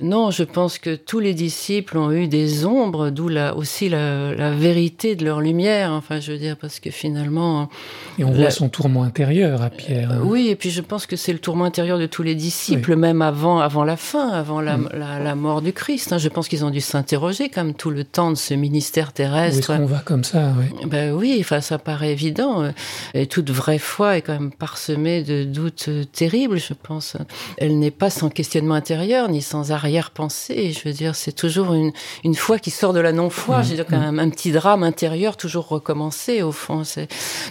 Non, 0.00 0.30
je 0.30 0.44
pense 0.44 0.78
que 0.78 0.94
tous 0.94 1.20
les 1.20 1.34
disciples 1.34 1.98
ont 1.98 2.12
eu 2.12 2.28
des 2.28 2.64
ombres, 2.64 3.10
d'où 3.10 3.28
la, 3.28 3.56
aussi 3.56 3.88
la, 3.88 4.34
la, 4.34 4.50
vérité 4.52 5.16
de 5.16 5.24
leur 5.24 5.40
lumière. 5.40 5.92
Enfin, 5.92 6.20
je 6.20 6.32
veux 6.32 6.38
dire, 6.38 6.56
parce 6.56 6.80
que 6.80 6.90
finalement. 6.90 7.68
Et 8.18 8.24
on 8.24 8.30
voit 8.30 8.50
son 8.50 8.68
tourment 8.68 9.02
intérieur 9.02 9.62
à 9.62 9.70
Pierre. 9.70 10.12
Hein. 10.12 10.20
Oui, 10.22 10.48
et 10.48 10.56
puis 10.56 10.70
je 10.70 10.80
pense 10.80 11.06
que 11.06 11.16
c'est 11.16 11.32
le 11.32 11.38
tourment 11.38 11.64
intérieur 11.64 11.98
de 11.98 12.06
tous 12.06 12.22
les 12.22 12.34
disciples, 12.34 12.96
même 12.96 13.22
avant, 13.22 13.58
avant 13.58 13.84
la 13.84 13.96
fin, 13.96 14.28
avant 14.28 14.60
la, 14.60 14.76
mmh. 14.76 14.88
la 14.94 15.34
mort 15.34 15.62
du 15.62 15.72
Christ. 15.72 16.07
Hein, 16.12 16.18
je 16.18 16.28
pense 16.28 16.48
qu'ils 16.48 16.64
ont 16.64 16.70
dû 16.70 16.80
s'interroger 16.80 17.48
comme 17.48 17.74
tout 17.74 17.90
le 17.90 18.04
temps 18.04 18.30
de 18.30 18.36
ce 18.36 18.54
ministère 18.54 19.12
terrestre. 19.12 19.70
Est-ce 19.70 19.78
qu'on 19.78 19.86
va 19.86 19.98
comme 19.98 20.24
ça 20.24 20.52
oui. 20.58 20.86
Ben 20.86 21.12
oui, 21.12 21.36
enfin 21.40 21.60
ça 21.60 21.78
paraît 21.78 22.12
évident. 22.12 22.72
Et 23.14 23.26
toute 23.26 23.50
vraie 23.50 23.78
foi 23.78 24.16
est 24.16 24.22
quand 24.22 24.32
même 24.32 24.52
parsemée 24.52 25.22
de 25.22 25.44
doutes 25.44 25.90
terribles, 26.12 26.58
je 26.58 26.74
pense. 26.74 27.16
Elle 27.58 27.78
n'est 27.78 27.90
pas 27.90 28.10
sans 28.10 28.30
questionnement 28.30 28.74
intérieur 28.74 29.28
ni 29.28 29.42
sans 29.42 29.72
arrière-pensée. 29.72 30.72
Je 30.72 30.88
veux 30.88 30.94
dire, 30.94 31.14
c'est 31.14 31.32
toujours 31.32 31.74
une, 31.74 31.92
une 32.24 32.34
foi 32.34 32.58
qui 32.58 32.70
sort 32.70 32.92
de 32.92 33.00
la 33.00 33.12
non-foi. 33.12 33.60
Mmh. 33.60 33.64
Dire, 33.64 33.86
quand 33.86 34.00
même 34.00 34.18
un 34.18 34.30
petit 34.30 34.52
drame 34.52 34.82
intérieur 34.82 35.36
toujours 35.36 35.68
recommencé 35.68 36.42
au 36.42 36.52
fond. 36.52 36.82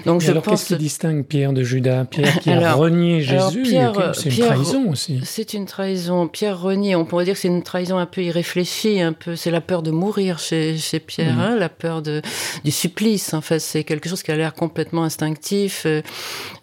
Donc 0.05 0.21
je 0.21 0.31
alors, 0.31 0.43
pense. 0.43 0.61
Qu'est-ce 0.61 0.75
qui 0.75 0.83
distingue 0.83 1.23
Pierre 1.23 1.53
de 1.53 1.63
Judas? 1.63 2.05
Pierre 2.05 2.39
qui 2.39 2.49
a 2.49 2.73
renié 2.73 3.21
Jésus, 3.21 3.65
c'est 3.65 4.29
une 4.29 4.45
trahison 4.45 4.89
aussi. 4.89 5.19
C'est 5.23 5.53
une 5.53 5.65
trahison. 5.65 6.27
Pierre 6.27 6.59
renie. 6.59 6.95
On 6.95 7.05
pourrait 7.05 7.25
dire 7.25 7.35
que 7.35 7.39
c'est 7.39 7.47
une 7.47 7.63
trahison 7.63 7.97
un 7.97 8.05
peu 8.05 8.23
irréfléchie 8.23 8.46
réfléchit 8.47 9.01
un 9.01 9.13
peu. 9.13 9.35
C'est 9.35 9.51
la 9.51 9.61
peur 9.61 9.83
de 9.83 9.91
mourir 9.91 10.39
chez, 10.39 10.77
chez 10.77 10.99
Pierre, 10.99 11.35
mm. 11.35 11.39
hein, 11.39 11.55
la 11.55 11.69
peur 11.69 12.01
de, 12.01 12.21
du 12.63 12.71
supplice. 12.71 13.33
En 13.33 13.41
fait, 13.41 13.59
c'est 13.59 13.83
quelque 13.83 14.07
chose 14.09 14.23
qui 14.23 14.31
a 14.31 14.35
l'air 14.35 14.53
complètement 14.53 15.03
instinctif. 15.03 15.83
Euh, 15.85 16.01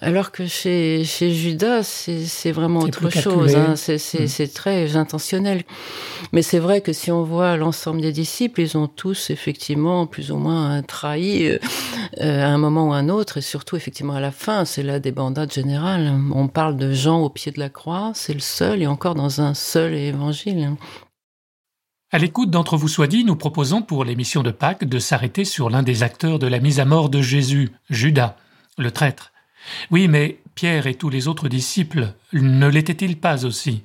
alors 0.00 0.32
que 0.32 0.46
chez, 0.46 1.04
chez 1.04 1.32
Judas, 1.32 1.82
c'est 1.82 2.52
vraiment 2.52 2.80
autre 2.80 3.10
chose. 3.10 3.54
Hein, 3.54 3.74
mm. 3.74 3.98
C'est 3.98 4.54
très 4.54 4.96
intentionnel. 4.96 5.62
Mais 6.32 6.42
c'est 6.42 6.58
vrai 6.58 6.80
que 6.80 6.92
si 6.92 7.10
on 7.10 7.22
voit 7.22 7.56
l'ensemble 7.56 8.00
des 8.00 8.12
disciples, 8.12 8.62
ils 8.62 8.76
ont 8.76 8.88
tous 8.88 9.30
effectivement 9.30 10.06
plus 10.06 10.30
ou 10.30 10.36
moins 10.36 10.82
trahi 10.82 11.46
euh, 11.46 11.58
euh, 12.20 12.42
à 12.42 12.48
un 12.48 12.58
moment 12.58 12.88
ou 12.88 12.92
à 12.92 12.96
un 12.96 13.08
autre, 13.08 13.38
et 13.38 13.42
surtout 13.42 13.76
effectivement 13.76 14.14
à 14.14 14.20
la 14.20 14.32
fin, 14.32 14.64
c'est 14.64 14.82
la 14.82 15.00
débandade 15.00 15.52
générale. 15.52 16.12
On 16.34 16.48
parle 16.48 16.76
de 16.76 16.92
Jean 16.92 17.20
au 17.20 17.28
pied 17.28 17.52
de 17.52 17.60
la 17.60 17.68
croix, 17.68 18.12
c'est 18.14 18.34
le 18.34 18.40
seul, 18.40 18.82
et 18.82 18.86
encore 18.86 19.14
dans 19.14 19.40
un 19.40 19.54
seul 19.54 19.94
évangile. 19.94 20.70
À 22.14 22.18
l'écoute 22.18 22.48
d'entre 22.52 22.76
vous 22.76 22.86
soit 22.86 23.08
dit, 23.08 23.24
nous 23.24 23.34
proposons 23.34 23.82
pour 23.82 24.04
l'émission 24.04 24.44
de 24.44 24.52
Pâques 24.52 24.84
de 24.84 25.00
s'arrêter 25.00 25.44
sur 25.44 25.68
l'un 25.68 25.82
des 25.82 26.04
acteurs 26.04 26.38
de 26.38 26.46
la 26.46 26.60
mise 26.60 26.78
à 26.78 26.84
mort 26.84 27.08
de 27.08 27.20
Jésus, 27.20 27.72
Judas, 27.90 28.36
le 28.78 28.92
traître. 28.92 29.32
Oui, 29.90 30.06
mais 30.06 30.38
Pierre 30.54 30.86
et 30.86 30.94
tous 30.94 31.10
les 31.10 31.26
autres 31.26 31.48
disciples 31.48 32.14
ne 32.32 32.68
l'étaient-ils 32.68 33.18
pas 33.18 33.44
aussi? 33.44 33.82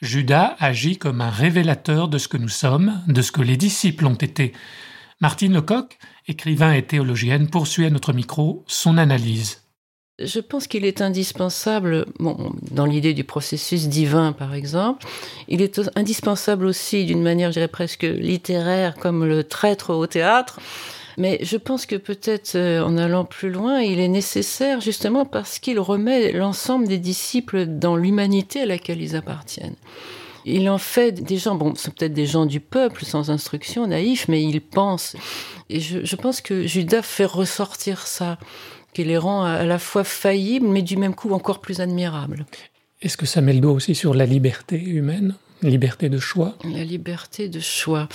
Judas 0.00 0.56
agit 0.58 0.96
comme 0.96 1.20
un 1.20 1.28
révélateur 1.28 2.08
de 2.08 2.16
ce 2.16 2.28
que 2.28 2.38
nous 2.38 2.48
sommes, 2.48 3.02
de 3.08 3.20
ce 3.20 3.30
que 3.30 3.42
les 3.42 3.58
disciples 3.58 4.06
ont 4.06 4.14
été. 4.14 4.54
Martine 5.20 5.52
Lecoq, 5.52 5.98
écrivain 6.28 6.72
et 6.72 6.86
théologienne, 6.86 7.50
poursuit 7.50 7.84
à 7.84 7.90
notre 7.90 8.14
micro 8.14 8.64
son 8.66 8.96
analyse. 8.96 9.65
Je 10.18 10.40
pense 10.40 10.66
qu'il 10.66 10.86
est 10.86 11.02
indispensable, 11.02 12.06
bon, 12.18 12.52
dans 12.70 12.86
l'idée 12.86 13.12
du 13.12 13.24
processus 13.24 13.86
divin 13.86 14.32
par 14.32 14.54
exemple, 14.54 15.06
il 15.46 15.60
est 15.60 15.78
indispensable 15.94 16.64
aussi 16.64 17.04
d'une 17.04 17.22
manière, 17.22 17.50
je 17.50 17.54
dirais 17.54 17.68
presque 17.68 18.04
littéraire, 18.04 18.94
comme 18.94 19.26
le 19.26 19.44
traître 19.44 19.90
au 19.90 20.06
théâtre. 20.06 20.58
Mais 21.18 21.38
je 21.42 21.58
pense 21.58 21.84
que 21.84 21.96
peut-être 21.96 22.56
euh, 22.56 22.82
en 22.82 22.96
allant 22.96 23.24
plus 23.24 23.50
loin, 23.50 23.80
il 23.80 24.00
est 24.00 24.08
nécessaire 24.08 24.80
justement 24.80 25.26
parce 25.26 25.58
qu'il 25.58 25.78
remet 25.78 26.32
l'ensemble 26.32 26.88
des 26.88 26.98
disciples 26.98 27.66
dans 27.66 27.96
l'humanité 27.96 28.62
à 28.62 28.66
laquelle 28.66 29.02
ils 29.02 29.16
appartiennent. 29.16 29.76
Il 30.46 30.70
en 30.70 30.78
fait 30.78 31.12
des 31.12 31.38
gens, 31.38 31.56
bon, 31.56 31.74
c'est 31.74 31.92
peut-être 31.92 32.14
des 32.14 32.26
gens 32.26 32.46
du 32.46 32.60
peuple, 32.60 33.04
sans 33.04 33.30
instruction, 33.30 33.86
naïfs, 33.86 34.28
mais 34.28 34.42
ils 34.42 34.60
pensent. 34.60 35.16
Et 35.68 35.80
je, 35.80 36.04
je 36.04 36.16
pense 36.16 36.40
que 36.40 36.66
Judas 36.66 37.02
fait 37.02 37.24
ressortir 37.24 38.06
ça 38.06 38.38
qui 38.96 39.04
les 39.04 39.18
rend 39.18 39.44
à 39.44 39.64
la 39.64 39.78
fois 39.78 40.04
faillibles, 40.04 40.66
mais 40.66 40.80
du 40.80 40.96
même 40.96 41.14
coup 41.14 41.32
encore 41.32 41.60
plus 41.60 41.80
admirables. 41.80 42.46
Est-ce 43.02 43.18
que 43.18 43.26
ça 43.26 43.42
met 43.42 43.52
le 43.52 43.60
doigt 43.60 43.72
aussi 43.72 43.94
sur 43.94 44.14
la 44.14 44.24
liberté 44.24 44.82
humaine 44.82 45.34
Liberté 45.62 46.08
de 46.08 46.18
choix? 46.18 46.54
La 46.64 46.84
liberté 46.84 47.48
de 47.48 47.60
choix. 47.60 48.08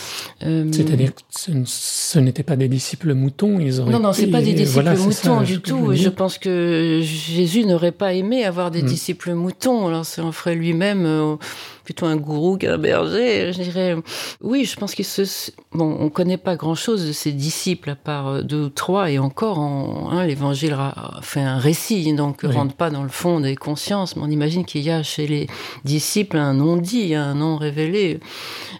Euh, 0.44 0.68
C'est-à-dire 0.72 1.14
que 1.14 1.22
ce, 1.32 2.20
n'étaient 2.20 2.44
pas 2.44 2.56
des 2.56 2.68
disciples 2.68 3.14
moutons, 3.14 3.60
ils 3.60 3.80
auraient 3.80 3.92
Non, 3.92 4.00
non, 4.00 4.14
c'est 4.14 4.28
pas 4.28 4.42
des 4.42 4.54
disciples 4.54 4.96
moutons 4.98 5.42
du 5.42 5.60
tout. 5.60 5.92
Je, 5.92 6.04
je 6.04 6.10
pense 6.10 6.38
que 6.38 7.00
Jésus 7.04 7.66
n'aurait 7.66 7.92
pas 7.92 8.14
aimé 8.14 8.44
avoir 8.44 8.70
des 8.70 8.84
hmm. 8.84 8.88
disciples 8.88 9.34
moutons. 9.34 9.88
Alors, 9.88 10.06
ça 10.06 10.24
en 10.24 10.32
ferait 10.32 10.56
lui-même... 10.56 11.06
Euh, 11.06 11.36
plutôt 11.84 12.06
un 12.06 12.16
gourou 12.16 12.58
qu'un 12.58 12.78
berger. 12.78 13.52
Je 13.54 13.62
dirais, 13.62 13.96
oui, 14.42 14.66
je 14.66 14.76
pense 14.76 14.96
qu'il 14.96 15.06
se, 15.06 15.52
bon, 15.74 15.98
on 16.00 16.10
connaît 16.10 16.38
pas 16.38 16.56
grand 16.56 16.76
chose 16.76 17.08
de 17.08 17.12
ses 17.12 17.32
disciples 17.32 17.92
à 17.92 17.96
part 17.96 18.28
euh, 18.28 18.42
deux 18.42 18.66
ou 18.66 18.70
trois 18.70 19.12
et 19.12 19.20
encore, 19.20 19.60
hein, 19.60 20.26
l'évangile 20.26 20.76
fait 21.22 21.42
un 21.42 21.58
récit, 21.58 22.14
donc 22.14 22.44
ne 22.44 22.54
rentre 22.54 22.76
pas 22.76 22.90
dans 22.90 23.04
le 23.04 23.10
fond 23.10 23.40
des 23.40 23.56
consciences, 23.56 24.16
mais 24.16 24.24
on 24.24 24.30
imagine 24.30 24.66
qu'il 24.66 24.82
y 24.82 24.90
a 24.90 25.04
chez 25.04 25.28
les 25.28 25.48
disciples 25.84 26.38
un 26.38 26.54
non 26.54 26.78
dit, 26.78 27.16
un 27.16 27.36
non 27.36 27.58
révélé. 27.58 28.20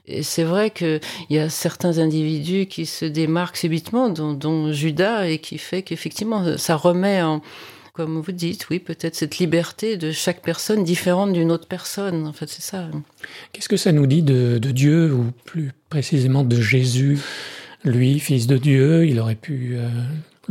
Et 0.08 0.24
c'est 0.24 0.44
vrai 0.44 0.72
qu'il 0.72 1.00
y 1.30 1.38
a 1.38 1.50
certains 1.50 2.00
individus 2.00 2.66
qui 2.66 2.86
se 2.86 3.06
démarquent 3.06 3.58
subitement, 3.58 4.10
dont, 4.10 4.34
dont 4.34 4.72
Judas, 4.72 5.28
et 5.28 5.40
qui 5.40 5.58
fait 5.58 5.82
qu'effectivement, 5.82 6.58
ça 6.58 6.76
remet 6.76 7.22
en, 7.22 7.42
comme 8.02 8.20
vous 8.20 8.32
dites, 8.32 8.68
oui, 8.72 8.80
peut-être 8.80 9.16
cette 9.16 9.38
liberté 9.38 9.96
de 9.96 10.12
chaque 10.12 10.42
personne 10.42 10.84
différente 10.84 11.34
d'une 11.34 11.52
autre 11.52 11.68
personne. 11.68 12.26
En 12.26 12.34
fait, 12.34 12.50
c'est 12.50 12.64
ça. 12.64 12.90
Qu'est-ce 13.54 13.70
que 13.70 13.78
ça 13.78 13.92
nous 13.92 14.08
dit 14.08 14.24
de, 14.24 14.58
Dieu, 14.58 15.14
ou 15.14 15.26
plus 15.46 15.72
précisément 15.90 16.44
de 16.44 16.60
Jésus 16.60 17.20
Lui, 17.84 18.20
fils 18.20 18.48
de 18.48 18.58
Dieu, 18.58 19.06
il 19.06 19.20
aurait 19.20 19.36
pu 19.36 19.76
euh, 19.76 19.88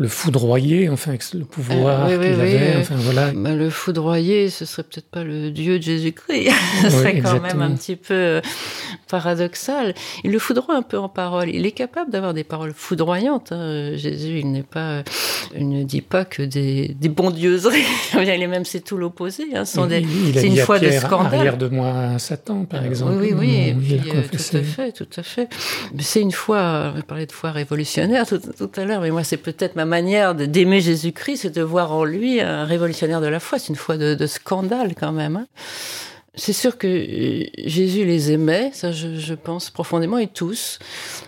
le 0.01 0.09
foudroyer, 0.09 0.89
enfin 0.89 1.11
avec 1.11 1.23
le 1.35 1.45
pouvoir 1.45 2.09
euh, 2.09 2.17
qu'il 2.17 2.41
avait, 2.41 2.77
enfin 2.79 2.95
voilà. 2.97 3.33
Bah, 3.35 3.55
le 3.55 3.69
foudroyer, 3.69 4.49
ce 4.49 4.65
serait 4.65 4.83
peut-être 4.83 5.11
pas 5.11 5.25
le 5.25 5.51
Dieu 5.51 5.79
de 5.79 5.83
Jésus-Christ, 5.83 6.51
ce 6.83 6.89
serait 6.89 7.21
quand 7.21 7.39
même 7.39 7.61
un 7.61 7.73
petit 7.73 7.97
peu 7.97 8.15
euh, 8.15 8.41
paradoxal. 9.11 9.95
Il 10.25 10.31
le 10.33 10.39
foudroie 10.39 10.75
un 10.75 10.81
peu 10.81 10.99
en 10.99 11.11
parole. 11.11 11.51
Il 11.51 11.67
est 11.67 11.73
capable 11.73 12.11
d'avoir 12.11 12.33
des 12.33 12.45
paroles 12.45 12.73
foudroyantes. 12.75 13.53
Hein. 13.53 13.95
Jésus, 13.95 14.39
il 14.39 14.51
n'est 14.51 14.63
pas, 14.63 15.03
il 15.55 15.69
ne 15.69 15.83
dit 15.83 16.01
pas 16.01 16.25
que 16.25 16.43
des, 16.43 16.97
des 16.99 17.11
bondieuseries. 17.11 17.85
il 18.15 18.27
est 18.27 18.47
même 18.47 18.65
c'est 18.65 18.81
tout 18.81 18.97
l'opposé. 18.97 19.49
Hein. 19.55 19.67
C'est 19.67 20.47
une 20.47 20.57
foi 20.57 20.79
de 20.79 20.91
scandale. 20.93 21.41
Arrière 21.41 21.59
de 21.59 21.69
moi, 21.69 22.19
Satan, 22.19 22.65
par 22.65 22.87
exemple. 22.87 23.17
Oui, 23.21 23.35
oui, 23.37 23.75
oui. 23.77 24.01
Euh, 24.15 24.23
tout 24.33 24.57
à 24.57 24.63
fait, 24.63 24.93
tout 24.93 25.09
à 25.15 25.23
fait. 25.23 25.49
C'est 25.99 26.23
une 26.23 26.33
foi. 26.33 26.95
On 26.97 27.03
parlait 27.03 27.27
de 27.27 27.33
foi 27.33 27.51
révolutionnaire 27.51 28.27
tout, 28.27 28.39
tout 28.39 28.71
à 28.77 28.85
l'heure, 28.87 29.03
mais 29.03 29.11
moi, 29.11 29.25
c'est 29.25 29.37
peut-être 29.37 29.77
ma 29.77 29.90
manière 29.91 30.35
d'aimer 30.35 30.81
Jésus-Christ, 30.81 31.43
c'est 31.43 31.55
de 31.55 31.63
voir 31.63 31.93
en 31.93 32.05
lui 32.05 32.41
un 32.41 32.65
révolutionnaire 32.65 33.21
de 33.21 33.27
la 33.27 33.41
foi. 33.41 33.59
C'est 33.59 33.69
une 33.69 33.77
foi 33.77 33.99
de, 33.99 34.27
scandale 34.27 34.95
quand 34.99 35.13
même. 35.13 35.37
Hein. 35.37 35.47
C'est 36.41 36.55
sûr 36.55 36.79
que 36.79 36.87
euh, 36.87 37.45
Jésus 37.67 38.07
les 38.07 38.33
aimait, 38.33 38.71
ça 38.73 38.93
je, 38.93 39.35
pense 39.35 39.69
profondément, 39.69 40.17
et 40.17 40.27
tous. 40.27 40.79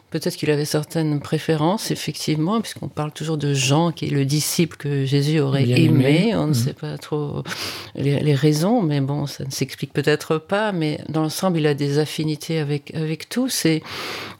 Peut-être 0.09 0.37
qu'il 0.37 0.51
avait 0.51 0.65
certaines 0.65 1.21
préférences, 1.21 1.91
effectivement, 1.91 2.63
puisqu'on 2.63 2.89
parle 2.89 3.13
toujours 3.13 3.37
de 3.37 3.53
Jean, 3.53 3.93
qui 3.93 4.07
est 4.07 4.11
le 4.11 4.25
disciple 4.25 4.79
que 4.79 5.05
Jésus 5.05 5.39
aurait 5.39 5.69
aimé. 5.69 6.33
On 6.35 6.47
ne 6.47 6.53
mmh. 6.53 6.55
sait 6.55 6.73
pas 6.73 6.97
trop 6.97 7.43
les, 7.95 8.35
raisons, 8.35 8.81
mais 8.81 9.03
bon, 9.03 9.27
ça 9.27 9.45
ne 9.45 9.51
s'explique 9.51 9.93
peut-être 9.93 10.39
pas. 10.39 10.73
Mais 10.73 10.99
dans 11.11 11.21
l'ensemble, 11.21 11.59
il 11.59 11.67
a 11.67 11.75
des 11.75 11.99
affinités 11.99 12.59
avec, 12.59 12.95
avec 12.95 13.29
tous. 13.29 13.67
Et, 13.67 13.83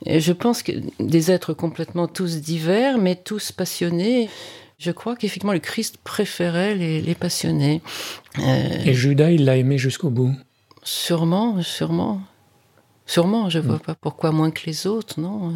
je 0.07 0.33
pense 0.33 0.63
que 0.63 0.71
des 0.99 1.29
êtres 1.29 1.53
complètement 1.53 2.07
tous 2.07 2.37
divers, 2.37 2.97
mais 2.97 3.15
tous 3.15 3.51
passionnés. 3.51 4.27
Je 4.79 4.89
crois 4.89 5.15
qu'effectivement, 5.15 5.53
le 5.53 5.59
Christ 5.59 5.97
préférait 6.03 6.73
les, 6.73 6.99
les 6.99 7.15
passionnés. 7.15 7.83
Euh, 8.39 8.69
et 8.85 8.95
Judas, 8.95 9.29
il 9.29 9.45
l'a 9.45 9.55
aimé 9.55 9.77
jusqu'au 9.77 10.09
bout. 10.09 10.35
Sûrement, 10.83 11.61
sûrement. 11.61 12.21
Sûrement, 13.05 13.49
je 13.49 13.59
vois 13.59 13.75
mm. 13.75 13.79
pas 13.79 13.95
pourquoi 13.95 14.31
moins 14.31 14.51
que 14.51 14.65
les 14.65 14.87
autres, 14.87 15.19
non 15.19 15.53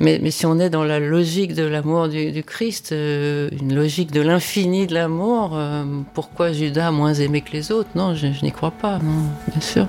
mais, 0.00 0.18
mais, 0.20 0.32
si 0.32 0.46
on 0.46 0.58
est 0.58 0.68
dans 0.68 0.82
la 0.82 0.98
logique 0.98 1.54
de 1.54 1.62
l'amour 1.62 2.08
du, 2.08 2.42
Christ, 2.42 2.90
euh, 2.90 3.48
une 3.52 3.72
logique 3.72 4.10
de 4.10 4.20
l'infini 4.20 4.88
de 4.88 4.94
l'amour, 4.94 5.50
euh, 5.54 5.84
pourquoi 6.12 6.52
Judas 6.52 6.88
a 6.88 6.90
moins 6.90 7.14
aimé 7.14 7.40
que 7.40 7.52
les 7.52 7.70
autres? 7.70 7.90
Non, 7.94 8.16
je, 8.16 8.32
je 8.32 8.44
n'y 8.44 8.50
crois 8.50 8.72
pas, 8.72 8.98
non, 8.98 9.28
bien 9.46 9.60
sûr. 9.60 9.86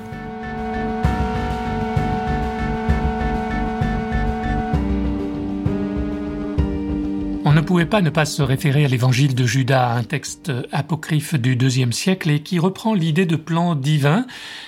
Ne 7.56 7.62
pouvait 7.62 7.86
pas 7.86 8.02
ne 8.02 8.10
pas 8.10 8.26
se 8.26 8.42
référer 8.42 8.84
à 8.84 8.90
l'évangile 8.90 9.34
de 9.34 9.46
Judas, 9.46 9.94
un 9.94 10.04
texte 10.04 10.52
apocryphe 10.74 11.36
du 11.36 11.56
deuxième 11.56 11.94
siècle 11.94 12.30
et 12.30 12.42
qui 12.42 12.60
reprend 12.60 12.94
l'idée 12.94 13.26
de 13.26 13.38
plan 13.38 13.76
divin, 13.76 14.26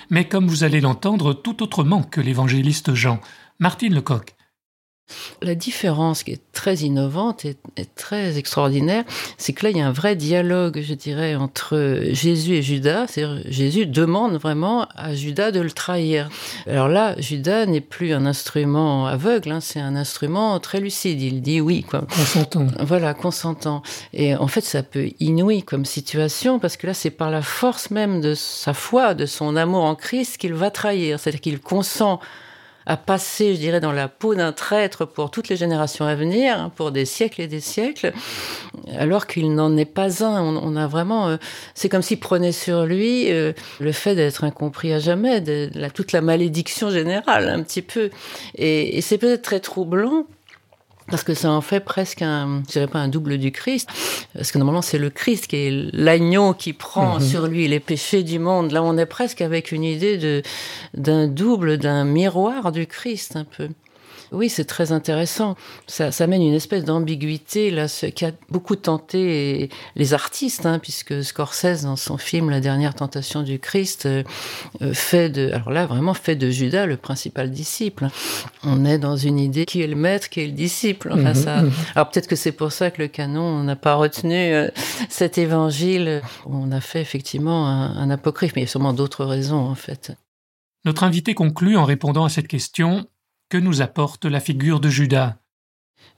mais 0.08 0.24
comme 0.24 0.48
vous 0.48 0.64
allez 0.64 0.80
l'entendre, 0.80 1.34
tout 1.34 1.62
autrement 1.62 2.02
que 2.02 2.22
l'évangéliste 2.22 2.94
Jean. 2.94 3.20
Martine 3.58 3.94
Lecoq. 3.94 4.37
La 5.42 5.54
différence 5.54 6.22
qui 6.22 6.32
est 6.32 6.40
très 6.52 6.76
innovante 6.76 7.44
et, 7.44 7.56
très 7.96 8.38
extraordinaire, 8.38 9.04
c'est 9.36 9.52
que 9.52 9.64
là, 9.64 9.70
il 9.70 9.76
y 9.76 9.80
a 9.80 9.86
un 9.86 9.92
vrai 9.92 10.16
dialogue, 10.16 10.80
je 10.82 10.94
dirais, 10.94 11.34
entre 11.34 12.00
Jésus 12.10 12.54
et 12.54 12.62
Judas. 12.62 13.06
C'est-à-dire, 13.08 13.42
Jésus 13.46 13.86
demande 13.86 14.36
vraiment 14.36 14.86
à 14.94 15.14
Judas 15.14 15.50
de 15.50 15.60
le 15.60 15.70
trahir. 15.70 16.28
Alors 16.66 16.88
là, 16.88 17.14
Judas 17.18 17.66
n'est 17.66 17.80
plus 17.80 18.12
un 18.12 18.26
instrument 18.26 19.06
aveugle, 19.06 19.52
hein, 19.52 19.60
c'est 19.60 19.80
un 19.80 19.96
instrument 19.96 20.58
très 20.60 20.80
lucide. 20.80 21.20
Il 21.22 21.40
dit 21.42 21.60
oui, 21.60 21.82
quoi. 21.82 22.00
Consentant. 22.00 22.66
Voilà, 22.80 23.14
consentant. 23.14 23.82
Et 24.12 24.36
en 24.36 24.48
fait, 24.48 24.62
ça 24.62 24.82
peut 24.82 25.10
inouï 25.20 25.62
comme 25.62 25.84
situation, 25.84 26.58
parce 26.58 26.76
que 26.76 26.86
là, 26.86 26.94
c'est 26.94 27.10
par 27.10 27.30
la 27.30 27.42
force 27.42 27.90
même 27.90 28.20
de 28.20 28.34
sa 28.34 28.74
foi, 28.74 29.14
de 29.14 29.26
son 29.26 29.56
amour 29.56 29.84
en 29.84 29.94
Christ 29.94 30.38
qu'il 30.38 30.54
va 30.54 30.70
trahir. 30.70 31.18
C'est-à-dire 31.18 31.40
qu'il 31.40 31.60
consent 31.60 32.20
à 32.88 32.96
passer, 32.96 33.54
je 33.54 33.60
dirais, 33.60 33.80
dans 33.80 33.92
la 33.92 34.08
peau 34.08 34.34
d'un 34.34 34.52
traître 34.52 35.06
pour 35.06 35.30
toutes 35.30 35.50
les 35.50 35.56
générations 35.56 36.06
à 36.06 36.14
venir, 36.14 36.58
hein, 36.58 36.72
pour 36.74 36.90
des 36.90 37.04
siècles 37.04 37.42
et 37.42 37.46
des 37.46 37.60
siècles, 37.60 38.14
alors 38.96 39.26
qu'il 39.26 39.54
n'en 39.54 39.76
est 39.76 39.84
pas 39.84 40.24
un. 40.24 40.40
On, 40.40 40.74
a 40.74 40.86
vraiment, 40.86 41.28
euh, 41.28 41.36
c'est 41.74 41.90
comme 41.90 42.00
s'il 42.00 42.18
prenait 42.18 42.50
sur 42.50 42.86
lui 42.86 43.30
euh, 43.30 43.52
le 43.78 43.92
fait 43.92 44.14
d'être 44.14 44.42
incompris 44.42 44.94
à 44.94 44.98
jamais, 44.98 45.42
de, 45.42 45.70
toute 45.92 46.12
la 46.12 46.22
malédiction 46.22 46.88
générale, 46.90 47.50
un 47.50 47.62
petit 47.62 47.82
peu. 47.82 48.08
Et 48.56 49.02
c'est 49.02 49.18
peut-être 49.18 49.42
très 49.42 49.60
troublant 49.60 50.24
parce 51.10 51.22
que 51.22 51.34
ça 51.34 51.50
en 51.50 51.60
fait 51.60 51.80
presque 51.80 52.22
un, 52.22 52.62
je 52.66 52.72
dirais 52.72 52.86
pas 52.86 52.98
un 52.98 53.08
double 53.08 53.38
du 53.38 53.52
Christ, 53.52 53.88
parce 54.34 54.52
que 54.52 54.58
normalement 54.58 54.82
c'est 54.82 54.98
le 54.98 55.10
Christ 55.10 55.46
qui 55.46 55.56
est 55.56 55.90
l'agneau 55.92 56.54
qui 56.54 56.72
prend 56.72 57.14
mhm. 57.14 57.20
sur 57.20 57.46
lui 57.46 57.66
les 57.68 57.80
péchés 57.80 58.22
du 58.22 58.38
monde. 58.38 58.72
Là, 58.72 58.82
on 58.82 58.96
est 58.98 59.06
presque 59.06 59.40
avec 59.40 59.72
une 59.72 59.84
idée 59.84 60.18
de 60.18 60.42
d'un 60.94 61.28
double, 61.28 61.78
d'un 61.78 62.04
miroir 62.04 62.72
du 62.72 62.86
Christ 62.86 63.36
un 63.36 63.44
peu. 63.44 63.68
Oui, 64.32 64.48
c'est 64.48 64.64
très 64.64 64.92
intéressant. 64.92 65.56
Ça, 65.86 66.12
ça 66.12 66.26
mène 66.26 66.42
une 66.42 66.54
espèce 66.54 66.84
d'ambiguïté 66.84 67.70
là, 67.70 67.88
ce 67.88 68.06
qui 68.06 68.24
a 68.24 68.32
beaucoup 68.50 68.76
tenté 68.76 69.70
les 69.96 70.14
artistes, 70.14 70.66
hein, 70.66 70.78
puisque 70.78 71.22
Scorsese 71.22 71.82
dans 71.82 71.96
son 71.96 72.18
film 72.18 72.50
La 72.50 72.60
dernière 72.60 72.94
tentation 72.94 73.42
du 73.42 73.58
Christ 73.58 74.06
euh, 74.06 74.22
fait 74.92 75.30
de, 75.30 75.50
alors 75.52 75.70
là 75.70 75.86
vraiment 75.86 76.14
fait 76.14 76.36
de 76.36 76.50
Judas 76.50 76.86
le 76.86 76.96
principal 76.96 77.50
disciple. 77.50 78.08
On 78.64 78.84
est 78.84 78.98
dans 78.98 79.16
une 79.16 79.38
idée 79.38 79.64
qui 79.64 79.82
est 79.82 79.86
le 79.86 79.96
maître, 79.96 80.28
qui 80.28 80.40
est 80.40 80.46
le 80.46 80.52
disciple. 80.52 81.10
Enfin, 81.12 81.30
mhm, 81.30 81.34
ça. 81.34 81.62
Mhm. 81.62 81.72
Alors 81.94 82.10
peut-être 82.10 82.28
que 82.28 82.36
c'est 82.36 82.52
pour 82.52 82.72
ça 82.72 82.90
que 82.90 83.02
le 83.02 83.08
canon 83.08 83.62
n'a 83.62 83.76
pas 83.76 83.94
retenu 83.94 84.34
euh, 84.34 84.68
cet 85.08 85.38
évangile. 85.38 86.22
On 86.46 86.70
a 86.72 86.80
fait 86.80 87.00
effectivement 87.00 87.66
un, 87.66 87.96
un 87.96 88.10
apocryphe, 88.10 88.52
mais 88.54 88.62
il 88.62 88.64
y 88.64 88.68
a 88.68 88.70
sûrement 88.70 88.92
d'autres 88.92 89.24
raisons 89.24 89.66
en 89.66 89.74
fait. 89.74 90.12
Notre 90.84 91.04
invité 91.04 91.34
conclut 91.34 91.76
en 91.76 91.84
répondant 91.84 92.24
à 92.24 92.28
cette 92.28 92.48
question 92.48 93.06
que 93.48 93.58
nous 93.58 93.82
apporte 93.82 94.24
la 94.24 94.40
figure 94.40 94.80
de 94.80 94.88
Judas 94.88 95.36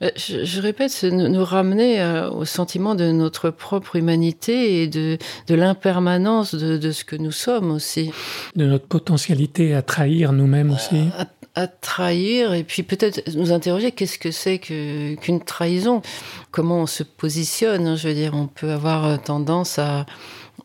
euh, 0.02 0.10
je, 0.16 0.60
répète, 0.60 0.90
c'est 0.90 1.10
nous 1.10 1.44
ramener 1.44 2.00
euh, 2.00 2.30
au 2.30 2.46
sentiment 2.46 2.94
de 2.94 3.12
notre 3.12 3.50
propre 3.50 3.96
humanité 3.96 4.82
et 4.82 4.88
de, 4.88 5.18
de 5.46 5.54
l'impermanence 5.54 6.54
de, 6.54 6.78
de, 6.78 6.90
ce 6.90 7.04
que 7.04 7.16
nous 7.16 7.32
sommes 7.32 7.70
aussi. 7.70 8.10
De 8.56 8.64
notre 8.64 8.86
potentialité 8.86 9.74
à 9.74 9.82
trahir 9.82 10.32
nous-mêmes 10.32 10.70
aussi. 10.70 11.08
À, 11.18 11.26
à, 11.54 11.66
trahir 11.66 12.54
et 12.54 12.64
puis 12.64 12.82
peut-être 12.82 13.34
nous 13.36 13.52
interroger 13.52 13.92
qu'est-ce 13.92 14.18
que 14.18 14.30
c'est 14.30 14.58
qu'une 14.58 15.44
trahison? 15.44 16.00
Comment 16.50 16.78
on 16.78 16.86
se 16.86 17.02
positionne 17.02 17.96
Je 17.96 18.08
veux 18.08 18.14
dire, 18.14 18.32
on 18.34 18.46
peut 18.46 18.70
avoir 18.70 19.20
tendance 19.22 19.78
à 19.78 20.06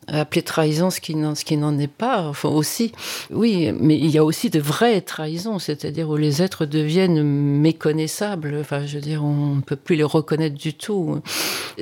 appeler 0.08 0.42
trahison 0.42 0.90
ce 0.90 1.00
qui 1.00 1.16
n'en, 1.16 1.34
ce 1.34 1.44
qui 1.44 1.56
n'en 1.56 1.76
est 1.78 1.86
pas, 1.88 2.22
enfin 2.28 2.48
aussi. 2.48 2.92
Oui, 3.30 3.72
mais 3.78 3.96
il 3.96 4.10
y 4.10 4.18
a 4.18 4.24
aussi 4.24 4.50
de 4.50 4.60
vraies 4.60 5.00
trahisons, 5.00 5.58
c'est-à-dire 5.58 6.08
où 6.08 6.16
les 6.16 6.42
êtres 6.42 6.64
deviennent 6.64 7.22
méconnaissables. 7.22 8.56
Enfin, 8.60 8.86
je 8.86 8.96
veux 8.96 9.00
dire, 9.00 9.24
on 9.24 9.56
ne 9.56 9.60
peut 9.60 9.76
plus 9.76 9.96
les 9.96 10.04
reconnaître 10.04 10.56
du 10.56 10.74
tout. 10.74 11.20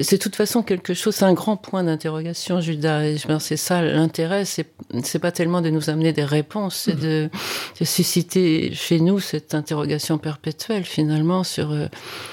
C'est 0.00 0.16
de 0.16 0.22
toute 0.22 0.36
façon 0.36 0.62
quelque 0.62 0.94
chose, 0.94 1.14
c'est 1.14 1.24
un 1.24 1.34
grand 1.34 1.56
point 1.56 1.84
d'interrogation, 1.84 2.60
Judas. 2.60 3.04
Et 3.04 3.16
c'est 3.40 3.56
ça 3.56 3.82
l'intérêt, 3.82 4.44
c'est, 4.44 4.66
pas 5.18 5.32
tellement 5.32 5.60
de 5.60 5.70
nous 5.70 5.90
amener 5.90 6.12
des 6.12 6.24
réponses, 6.24 6.76
c'est 6.76 6.98
de, 6.98 7.28
de 7.80 7.84
susciter 7.84 8.72
chez 8.74 9.00
nous 9.00 9.20
cette 9.20 9.54
interrogation 9.54 10.18
perpétuelle 10.18 10.84
finalement 10.84 11.44
sur, 11.44 11.74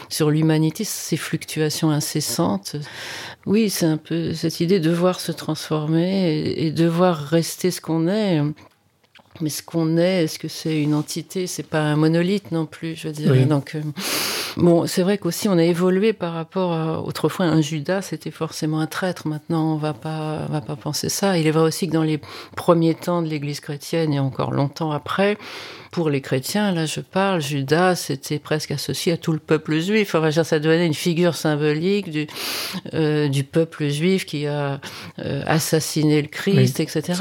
sur 0.09 0.29
l'humanité, 0.31 0.83
ces 0.83 1.17
fluctuations 1.17 1.89
incessantes. 1.91 2.75
Oui, 3.45 3.69
c'est 3.69 3.85
un 3.85 3.97
peu 3.97 4.33
cette 4.33 4.59
idée 4.59 4.79
de 4.79 4.91
voir 4.91 5.19
se 5.19 5.31
transformer 5.31 5.80
et, 5.89 6.71
de 6.71 6.85
voir 6.85 7.17
rester 7.17 7.71
ce 7.71 7.81
qu'on 7.81 8.07
est. 8.07 8.41
Mais 9.41 9.49
ce 9.49 9.63
qu'on 9.63 9.97
est, 9.97 10.23
est-ce 10.23 10.39
que 10.39 10.47
c'est 10.47 10.81
une 10.81 10.93
entité? 10.93 11.47
C'est 11.47 11.67
pas 11.67 11.81
un 11.81 11.95
monolithe 11.95 12.51
non 12.51 12.65
plus, 12.65 12.95
je 12.95 13.07
veux 13.07 13.13
dire. 13.13 13.47
Donc, 13.47 13.75
euh, 13.75 13.81
bon, 14.57 14.87
c'est 14.87 15.03
vrai 15.03 15.17
qu'aussi 15.17 15.49
on 15.49 15.57
a 15.57 15.63
évolué 15.63 16.13
par 16.13 16.33
rapport 16.33 16.73
à 16.73 17.01
autrefois 17.01 17.45
un 17.45 17.61
Judas, 17.61 18.01
c'était 18.01 18.31
forcément 18.31 18.79
un 18.79 18.87
traître. 18.87 19.27
Maintenant, 19.27 19.73
on 19.73 19.77
va 19.77 19.93
pas, 19.93 20.45
on 20.49 20.51
va 20.51 20.61
pas 20.61 20.75
penser 20.75 21.09
ça. 21.09 21.37
Il 21.37 21.47
est 21.47 21.51
vrai 21.51 21.63
aussi 21.63 21.87
que 21.87 21.93
dans 21.93 22.03
les 22.03 22.19
premiers 22.55 22.95
temps 22.95 23.21
de 23.21 23.27
l'Église 23.27 23.59
chrétienne 23.59 24.13
et 24.13 24.19
encore 24.19 24.51
longtemps 24.51 24.91
après, 24.91 25.37
pour 25.91 26.09
les 26.09 26.21
chrétiens, 26.21 26.71
là 26.71 26.85
je 26.85 27.01
parle, 27.01 27.41
Judas 27.41 27.95
c'était 27.95 28.39
presque 28.39 28.71
associé 28.71 29.11
à 29.11 29.17
tout 29.17 29.33
le 29.33 29.39
peuple 29.39 29.77
juif. 29.79 30.15
Enfin, 30.15 30.31
ça 30.31 30.59
devenait 30.59 30.87
une 30.87 30.93
figure 30.93 31.35
symbolique 31.35 32.09
du, 32.09 32.27
euh, 32.93 33.27
du 33.27 33.43
peuple 33.43 33.89
juif 33.89 34.25
qui 34.25 34.47
a 34.47 34.79
euh, 35.19 35.43
assassiné 35.45 36.21
le 36.21 36.29
Christ, 36.29 36.79
etc. 36.79 37.13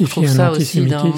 On 0.00 0.04
trouve 0.04 0.26
ça 0.26 0.50
aussi 0.50 0.86
dans... 0.86 1.12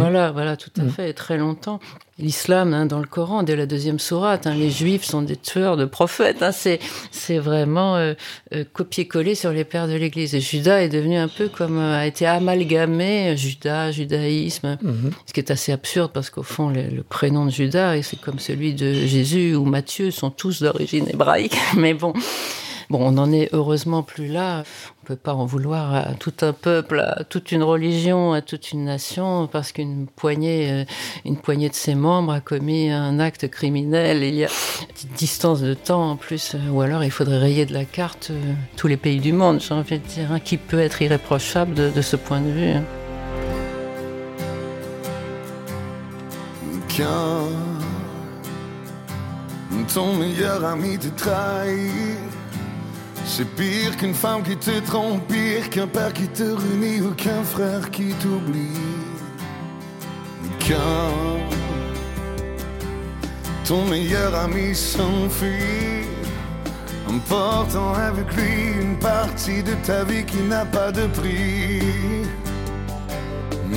Voilà, 0.00 0.32
voilà, 0.32 0.56
tout 0.56 0.70
à 0.78 0.82
mm. 0.82 0.90
fait, 0.90 1.12
très 1.12 1.38
longtemps 1.38 1.80
l'islam 2.20 2.74
hein, 2.74 2.86
dans 2.86 2.98
le 2.98 3.06
Coran, 3.06 3.42
dès 3.42 3.56
la 3.56 3.66
deuxième 3.66 3.98
sourate. 3.98 4.46
Hein, 4.46 4.54
les 4.54 4.70
juifs 4.70 5.04
sont 5.04 5.22
des 5.22 5.36
tueurs 5.36 5.76
de 5.76 5.84
prophètes. 5.84 6.42
Hein, 6.42 6.52
c'est, 6.52 6.78
c'est 7.10 7.38
vraiment 7.38 7.96
euh, 7.96 8.14
euh, 8.54 8.64
copier-coller 8.72 9.34
sur 9.34 9.52
les 9.52 9.64
pères 9.64 9.88
de 9.88 9.94
l'Église. 9.94 10.34
Et 10.34 10.40
Judas 10.40 10.82
est 10.82 10.88
devenu 10.88 11.16
un 11.16 11.28
peu 11.28 11.48
comme 11.48 11.78
euh, 11.78 11.98
a 11.98 12.06
été 12.06 12.26
amalgamé 12.26 13.36
Judas, 13.36 13.90
judaïsme, 13.90 14.78
mhm. 14.82 15.10
ce 15.26 15.32
qui 15.32 15.40
est 15.40 15.50
assez 15.50 15.72
absurde 15.72 16.12
parce 16.12 16.30
qu'au 16.30 16.42
fond, 16.42 16.68
le, 16.68 16.82
le, 16.82 17.02
prénom 17.02 17.46
de 17.46 17.50
Judas, 17.50 18.00
c'est 18.02 18.20
comme 18.20 18.38
celui 18.38 18.74
de 18.74 18.92
Jésus 18.92 19.54
ou 19.54 19.64
Matthieu, 19.64 20.10
sont 20.10 20.30
tous 20.30 20.62
d'origine 20.62 21.08
hébraïque. 21.08 21.56
Mais 21.76 21.94
bon. 21.94 22.12
Bon, 22.90 23.06
on 23.06 23.12
n'en 23.12 23.30
est 23.30 23.48
heureusement 23.52 24.02
plus 24.02 24.26
là. 24.26 24.64
On 25.02 25.06
peut 25.06 25.14
pas 25.14 25.32
en 25.32 25.46
vouloir 25.46 25.94
à 25.94 26.14
tout 26.14 26.32
un 26.40 26.52
peuple, 26.52 26.98
à 26.98 27.22
toute 27.22 27.52
une 27.52 27.62
religion, 27.62 28.32
à 28.32 28.42
toute 28.42 28.72
une 28.72 28.84
nation, 28.84 29.46
parce 29.46 29.70
qu'une 29.70 30.08
poignée, 30.08 30.72
euh, 30.72 30.84
une 31.24 31.36
poignée 31.36 31.68
de 31.68 31.74
ses 31.74 31.94
membres 31.94 32.32
a 32.32 32.40
commis 32.40 32.90
un 32.90 33.20
acte 33.20 33.48
criminel. 33.48 34.24
Il 34.24 34.34
y 34.34 34.44
a 34.44 34.48
une 35.04 35.16
distance 35.16 35.60
de 35.60 35.72
temps 35.72 36.10
en 36.10 36.16
plus, 36.16 36.56
euh, 36.56 36.70
ou 36.72 36.80
alors 36.80 37.04
il 37.04 37.12
faudrait 37.12 37.38
rayer 37.38 37.64
de 37.64 37.72
la 37.72 37.84
carte 37.84 38.32
euh, 38.32 38.54
tous 38.76 38.88
les 38.88 38.96
pays 38.96 39.20
du 39.20 39.32
monde. 39.32 39.60
J'ai 39.60 39.72
envie 39.72 40.00
de 40.00 40.06
dire, 40.06 40.32
hein, 40.32 40.40
qui 40.40 40.56
peut 40.56 40.80
être 40.80 41.00
irréprochable 41.00 41.74
de, 41.74 42.02
ce 42.02 42.16
point 42.16 42.40
de 42.40 42.50
vue. 42.50 42.70
Hein. 42.70 42.84
C'est 53.30 53.48
pire 53.54 53.96
qu'une 53.96 54.14
femme 54.14 54.42
qui 54.42 54.56
te 54.56 54.80
trompe, 54.80 55.26
pire 55.28 55.70
qu'un 55.70 55.86
père 55.86 56.12
qui 56.12 56.26
te 56.26 56.42
réunit 56.42 57.00
ou 57.00 57.10
qu'un 57.12 57.44
frère 57.44 57.88
qui 57.90 58.08
t'oublie. 58.20 58.80
Quand 60.66 61.38
ton 63.64 63.84
meilleur 63.84 64.34
ami 64.34 64.74
s'enfuit, 64.74 66.06
emportant 67.08 67.94
avec 67.94 68.26
lui 68.36 68.82
une 68.82 68.96
partie 68.98 69.62
de 69.62 69.74
ta 69.86 70.02
vie 70.04 70.24
qui 70.24 70.42
n'a 70.42 70.64
pas 70.64 70.90
de 70.90 71.06
prix. 71.06 72.26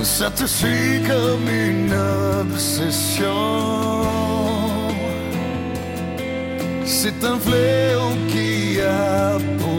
Ça 0.03 0.29
te 0.31 0.45
suit 0.45 1.01
comme 1.07 1.47
une 1.47 1.93
obsession. 2.41 4.03
C'est 6.83 7.23
un 7.23 7.37
fléau 7.39 8.09
qui 8.29 8.52
a 8.85 9.72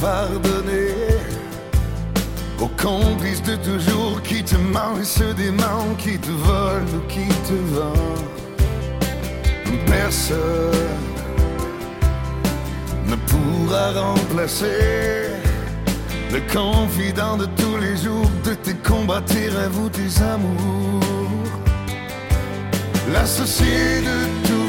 pardonner 0.00 0.94
aux 2.60 2.70
complices 2.82 3.42
de 3.42 3.56
toujours 3.56 4.22
qui 4.22 4.42
te 4.42 4.56
mentent, 4.56 5.04
ceux 5.04 5.34
des 5.34 5.52
qui 5.98 6.18
te 6.18 6.30
volent 6.30 6.86
ou 6.96 7.00
qui 7.08 7.28
te 7.48 7.54
vendent. 7.74 8.30
Personne 9.86 10.38
ne 13.06 13.16
pourra 13.16 13.92
remplacer 13.92 15.26
le 16.32 16.40
confident 16.52 17.36
de 17.36 17.46
tous 17.56 17.76
les 17.78 17.96
jours 17.96 18.30
de 18.44 18.54
tes 18.54 18.74
combats, 18.74 19.22
tes 19.22 19.48
rêves 19.48 19.78
ou 19.78 19.88
tes 19.88 20.22
amours. 20.22 21.00
L'associé 23.12 24.00
de 24.00 24.46
tous 24.46 24.59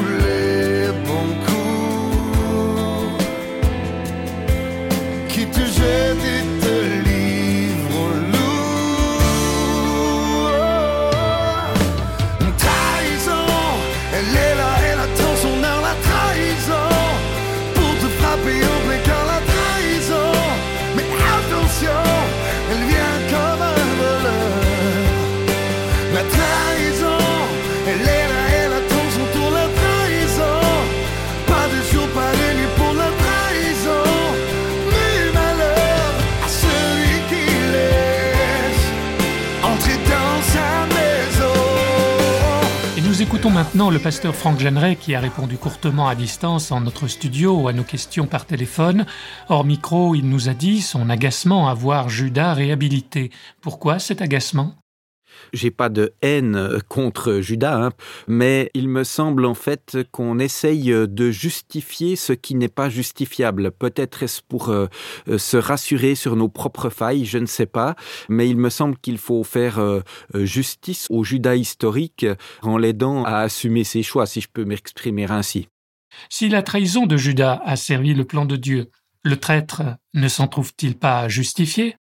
qui 5.82 6.60
te 6.60 6.61
écoutons 43.42 43.54
maintenant 43.54 43.90
le 43.90 43.98
pasteur 43.98 44.36
Franck 44.36 44.60
Jeanneret 44.60 44.94
qui 44.94 45.16
a 45.16 45.20
répondu 45.20 45.58
courtement 45.58 46.06
à 46.06 46.14
distance 46.14 46.70
en 46.70 46.80
notre 46.80 47.08
studio 47.08 47.66
à 47.66 47.72
nos 47.72 47.82
questions 47.82 48.28
par 48.28 48.46
téléphone. 48.46 49.04
Hors 49.48 49.64
micro, 49.64 50.14
il 50.14 50.28
nous 50.28 50.48
a 50.48 50.54
dit 50.54 50.80
son 50.80 51.10
agacement 51.10 51.66
à 51.68 51.74
voir 51.74 52.08
Judas 52.08 52.54
réhabilité. 52.54 53.32
Pourquoi 53.60 53.98
cet 53.98 54.22
agacement? 54.22 54.76
J'ai 55.52 55.70
pas 55.70 55.88
de 55.88 56.12
haine 56.22 56.78
contre 56.88 57.40
Judas, 57.40 57.82
hein, 57.82 57.90
mais 58.26 58.70
il 58.74 58.88
me 58.88 59.04
semble 59.04 59.44
en 59.44 59.54
fait 59.54 59.98
qu'on 60.10 60.38
essaye 60.38 60.84
de 60.90 61.30
justifier 61.30 62.16
ce 62.16 62.32
qui 62.32 62.54
n'est 62.54 62.68
pas 62.68 62.88
justifiable. 62.88 63.70
Peut-être 63.70 64.22
est-ce 64.22 64.42
pour 64.46 64.68
euh, 64.68 64.86
euh, 65.28 65.38
se 65.38 65.56
rassurer 65.56 66.14
sur 66.14 66.36
nos 66.36 66.48
propres 66.48 66.90
failles, 66.90 67.24
je 67.24 67.38
ne 67.38 67.46
sais 67.46 67.66
pas, 67.66 67.94
mais 68.28 68.48
il 68.48 68.56
me 68.56 68.70
semble 68.70 68.96
qu'il 68.98 69.18
faut 69.18 69.44
faire 69.44 69.78
euh, 69.78 70.00
euh, 70.34 70.44
justice 70.44 71.06
au 71.10 71.24
Judas 71.24 71.54
historique 71.54 72.26
en 72.62 72.78
l'aidant 72.78 73.24
à 73.24 73.38
assumer 73.38 73.84
ses 73.84 74.02
choix, 74.02 74.26
si 74.26 74.40
je 74.40 74.48
peux 74.52 74.64
m'exprimer 74.64 75.24
ainsi. 75.30 75.68
Si 76.28 76.48
la 76.48 76.62
trahison 76.62 77.06
de 77.06 77.16
Judas 77.16 77.60
a 77.64 77.76
servi 77.76 78.14
le 78.14 78.24
plan 78.24 78.44
de 78.44 78.56
Dieu, 78.56 78.90
le 79.24 79.36
traître 79.36 79.82
ne 80.14 80.28
s'en 80.28 80.48
trouve-t-il 80.48 80.98
pas 80.98 81.28
justifié? 81.28 81.96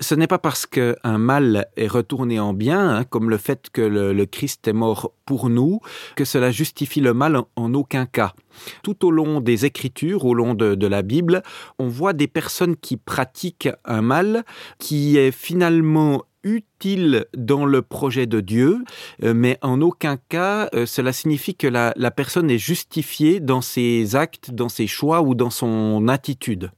Ce 0.00 0.14
n'est 0.14 0.26
pas 0.26 0.38
parce 0.38 0.66
qu'un 0.66 1.18
mal 1.18 1.66
est 1.76 1.86
retourné 1.86 2.40
en 2.40 2.52
bien, 2.52 2.96
hein, 2.96 3.04
comme 3.04 3.30
le 3.30 3.36
fait 3.36 3.70
que 3.72 3.82
le, 3.82 4.26
Christ 4.26 4.66
est 4.68 4.72
mort 4.72 5.12
pour 5.24 5.48
nous, 5.48 5.80
que 6.16 6.24
cela 6.24 6.50
justifie 6.50 7.00
le 7.00 7.14
mal 7.14 7.40
en, 7.56 7.74
aucun 7.74 8.06
cas. 8.06 8.34
Tout 8.82 9.04
au 9.04 9.10
long 9.10 9.40
des 9.40 9.64
Écritures, 9.64 10.24
au 10.24 10.34
long 10.34 10.54
de, 10.54 10.86
la 10.86 11.02
Bible, 11.02 11.42
on 11.78 11.88
voit 11.88 12.12
des 12.12 12.28
personnes 12.28 12.76
qui 12.76 12.96
pratiquent 12.96 13.68
un 13.84 14.02
mal 14.02 14.44
qui 14.78 15.16
est 15.18 15.32
finalement 15.32 16.24
utile 16.42 17.26
dans 17.36 17.64
le 17.64 17.82
projet 17.82 18.26
de 18.26 18.40
Dieu, 18.40 18.84
euh, 19.24 19.34
mais 19.34 19.58
en 19.62 19.80
aucun 19.80 20.16
cas 20.16 20.68
euh, 20.74 20.86
cela 20.86 21.12
signifie 21.12 21.56
que 21.56 21.66
la 21.66 22.10
personne 22.12 22.50
est 22.50 22.58
justifiée 22.58 23.40
dans 23.40 23.60
ses 23.60 24.14
actes, 24.14 24.52
dans 24.52 24.68
ses 24.68 24.86
choix 24.86 25.22
ou 25.22 25.34
dans 25.34 25.50
son 25.50 26.06
attitude. 26.06 26.70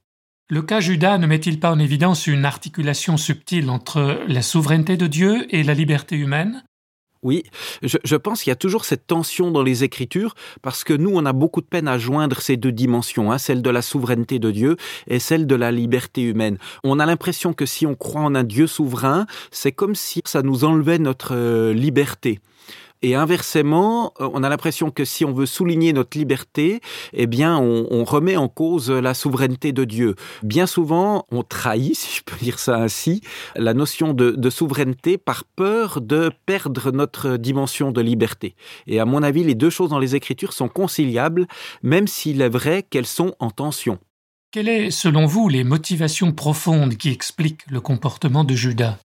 Le 0.51 0.63
cas 0.63 0.81
Judas 0.81 1.19
ne 1.19 1.27
met-il 1.27 1.61
pas 1.61 1.71
en 1.71 1.79
évidence 1.79 2.27
une 2.27 2.47
articulation 2.47 3.19
subtile 3.19 3.69
entre 3.69 4.23
la 4.29 4.41
souveraineté 4.41 4.97
de 4.97 5.07
Dieu 5.07 5.47
et 5.51 5.63
la 5.63 5.75
liberté 5.75 6.17
humaine? 6.17 6.65
Oui, 7.23 7.43
je, 7.83 8.17
pense 8.17 8.43
qu'il 8.43 8.51
y 8.51 8.53
a 8.53 8.57
toujours 8.57 8.87
cette 8.87 9.07
tension 9.07 9.51
dans 9.51 9.63
les 9.63 9.85
Écritures 9.85 10.35
parce 10.63 10.85
que 10.85 10.95
nous, 10.95 11.11
on 11.13 11.27
a 11.27 11.35
beaucoup 11.35 11.61
de 11.61 11.67
peine 11.67 11.87
à 11.87 11.99
joindre 11.99 12.41
ces 12.41 12.57
deux 12.57 12.73
dimensions, 12.73 13.31
hein, 13.31 13.37
celle 13.37 13.61
de 13.61 13.69
la 13.69 13.83
souveraineté 13.83 14.39
de 14.39 14.51
Dieu 14.51 14.77
et 15.07 15.19
celle 15.19 15.47
de 15.47 15.55
la 15.55 15.71
liberté 15.71 16.23
humaine. 16.23 16.57
On 16.83 16.99
a 16.99 17.05
l'impression 17.05 17.53
que 17.53 17.67
si 17.67 17.85
on 17.85 17.95
croit 17.95 18.23
en 18.23 18.35
un 18.35 18.45
Dieu 18.45 18.67
souverain, 18.67 19.27
c'est 19.51 19.73
comme 19.73 19.95
si 19.95 20.23
ça 20.25 20.41
nous 20.41 20.65
enlevait 20.65 20.99
notre 20.99 21.35
euh, 21.35 21.75
liberté. 21.75 22.41
Et 23.03 23.15
inversement, 23.15 24.13
euh, 24.21 24.29
on 24.33 24.43
a 24.43 24.49
l'impression 24.49 24.91
que 24.91 25.05
si 25.05 25.25
on 25.25 25.33
veut 25.33 25.47
souligner 25.47 25.93
notre 25.93 26.19
liberté, 26.19 26.81
eh 27.13 27.27
bien, 27.27 27.57
on, 27.59 27.87
on, 27.91 28.05
remet 28.05 28.37
en 28.37 28.49
cause 28.49 28.91
la 28.91 29.15
souveraineté 29.15 29.73
de 29.73 29.85
Dieu. 29.85 30.17
Bien 30.43 30.67
souvent, 30.67 31.25
on 31.31 31.43
trahit, 31.43 31.95
si 31.95 32.19
je 32.19 32.23
peux 32.25 32.37
dire 32.43 32.59
ça 32.59 32.77
ainsi, 32.77 33.21
la 33.55 33.75
notion 33.75 34.15
de, 34.15 34.33
de 34.33 34.51
souveraineté 34.51 35.19
par 35.19 35.45
peur 35.45 36.01
de 36.01 36.31
perdre 36.47 36.91
notre 36.91 37.37
dimension 37.37 37.93
de 37.93 38.01
liberté. 38.01 38.57
Et 38.87 38.99
à 38.99 39.05
mon 39.05 39.23
avis, 39.23 39.45
les 39.45 39.55
deux 39.55 39.71
choses 39.71 39.91
dans 39.91 39.99
les 39.99 40.17
Écritures 40.17 40.53
sont 40.53 40.69
conciliables, 40.69 41.47
même 41.83 42.09
s'il 42.09 42.41
est 42.41 42.49
vrai 42.49 42.83
qu'elles 42.83 43.07
sont 43.07 43.35
en 43.39 43.51
tension. 43.51 43.99
Quelles 44.51 44.69
est, 44.69 44.91
selon 44.91 45.27
vous, 45.27 45.49
les 45.49 45.63
motivations 45.63 46.33
profondes 46.33 46.97
qui 46.97 47.11
expliquent 47.11 47.71
le 47.71 47.81
comportement 47.81 48.45
de 48.45 48.55
Judas? 48.55 48.99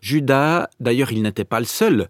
Judas, 0.00 0.68
d'ailleurs, 0.80 1.12
il 1.12 1.22
n'était 1.22 1.44
pas 1.44 1.60
le 1.60 1.66
seul 1.66 2.08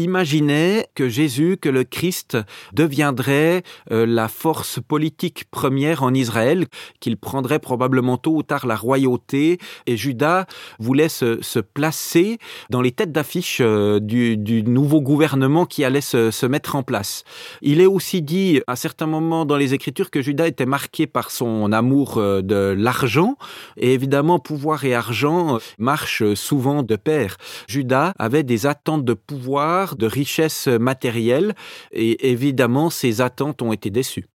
imaginait 0.00 0.88
que 0.94 1.08
Jésus, 1.08 1.56
que 1.60 1.68
le 1.68 1.84
Christ 1.84 2.36
deviendrait 2.72 3.62
euh, 3.90 4.06
la 4.06 4.28
force 4.28 4.80
politique 4.80 5.44
première 5.50 6.02
en 6.02 6.14
Israël, 6.14 6.66
qu'il 7.00 7.16
prendrait 7.16 7.58
probablement 7.58 8.16
tôt 8.16 8.36
ou 8.36 8.42
tard 8.42 8.66
la 8.66 8.76
royauté, 8.76 9.58
et 9.86 9.96
Judas 9.96 10.46
voulait 10.78 11.08
se, 11.08 11.60
placer 11.60 12.38
dans 12.70 12.80
les 12.80 12.92
têtes 12.92 13.12
d'affiche 13.12 13.58
euh, 13.60 14.00
du, 14.00 14.62
nouveau 14.62 15.00
gouvernement 15.00 15.66
qui 15.66 15.84
allait 15.84 16.00
se, 16.00 16.30
se, 16.30 16.46
mettre 16.46 16.74
en 16.74 16.82
place. 16.82 17.24
Il 17.62 17.80
est 17.80 17.86
aussi 17.86 18.22
dit 18.22 18.60
à 18.66 18.76
certains 18.76 19.06
moments 19.06 19.44
dans 19.44 19.56
les 19.56 19.74
Écritures 19.74 20.10
que 20.10 20.22
Judas 20.22 20.46
était 20.46 20.66
marqué 20.66 21.06
par 21.06 21.30
son 21.30 21.72
amour 21.72 22.16
euh, 22.16 22.42
de 22.42 22.74
l'argent, 22.76 23.36
et 23.76 23.92
évidemment 23.94 24.38
pouvoir 24.38 24.84
et 24.84 24.94
argent 24.94 25.58
marchent 25.78 26.34
souvent 26.34 26.82
de 26.82 26.96
pair. 26.96 27.36
Judas 27.68 28.12
avait 28.18 28.42
des 28.42 28.66
attentes 28.66 29.04
de 29.04 29.14
pouvoir 29.14 29.89
de 29.96 30.06
richesse 30.06 30.66
matérielle 30.66 31.54
et 31.92 32.30
évidemment 32.30 32.90
ces 32.90 33.20
attentes 33.20 33.62
ont 33.62 33.72
été 33.72 33.90
déçues. 33.90 34.26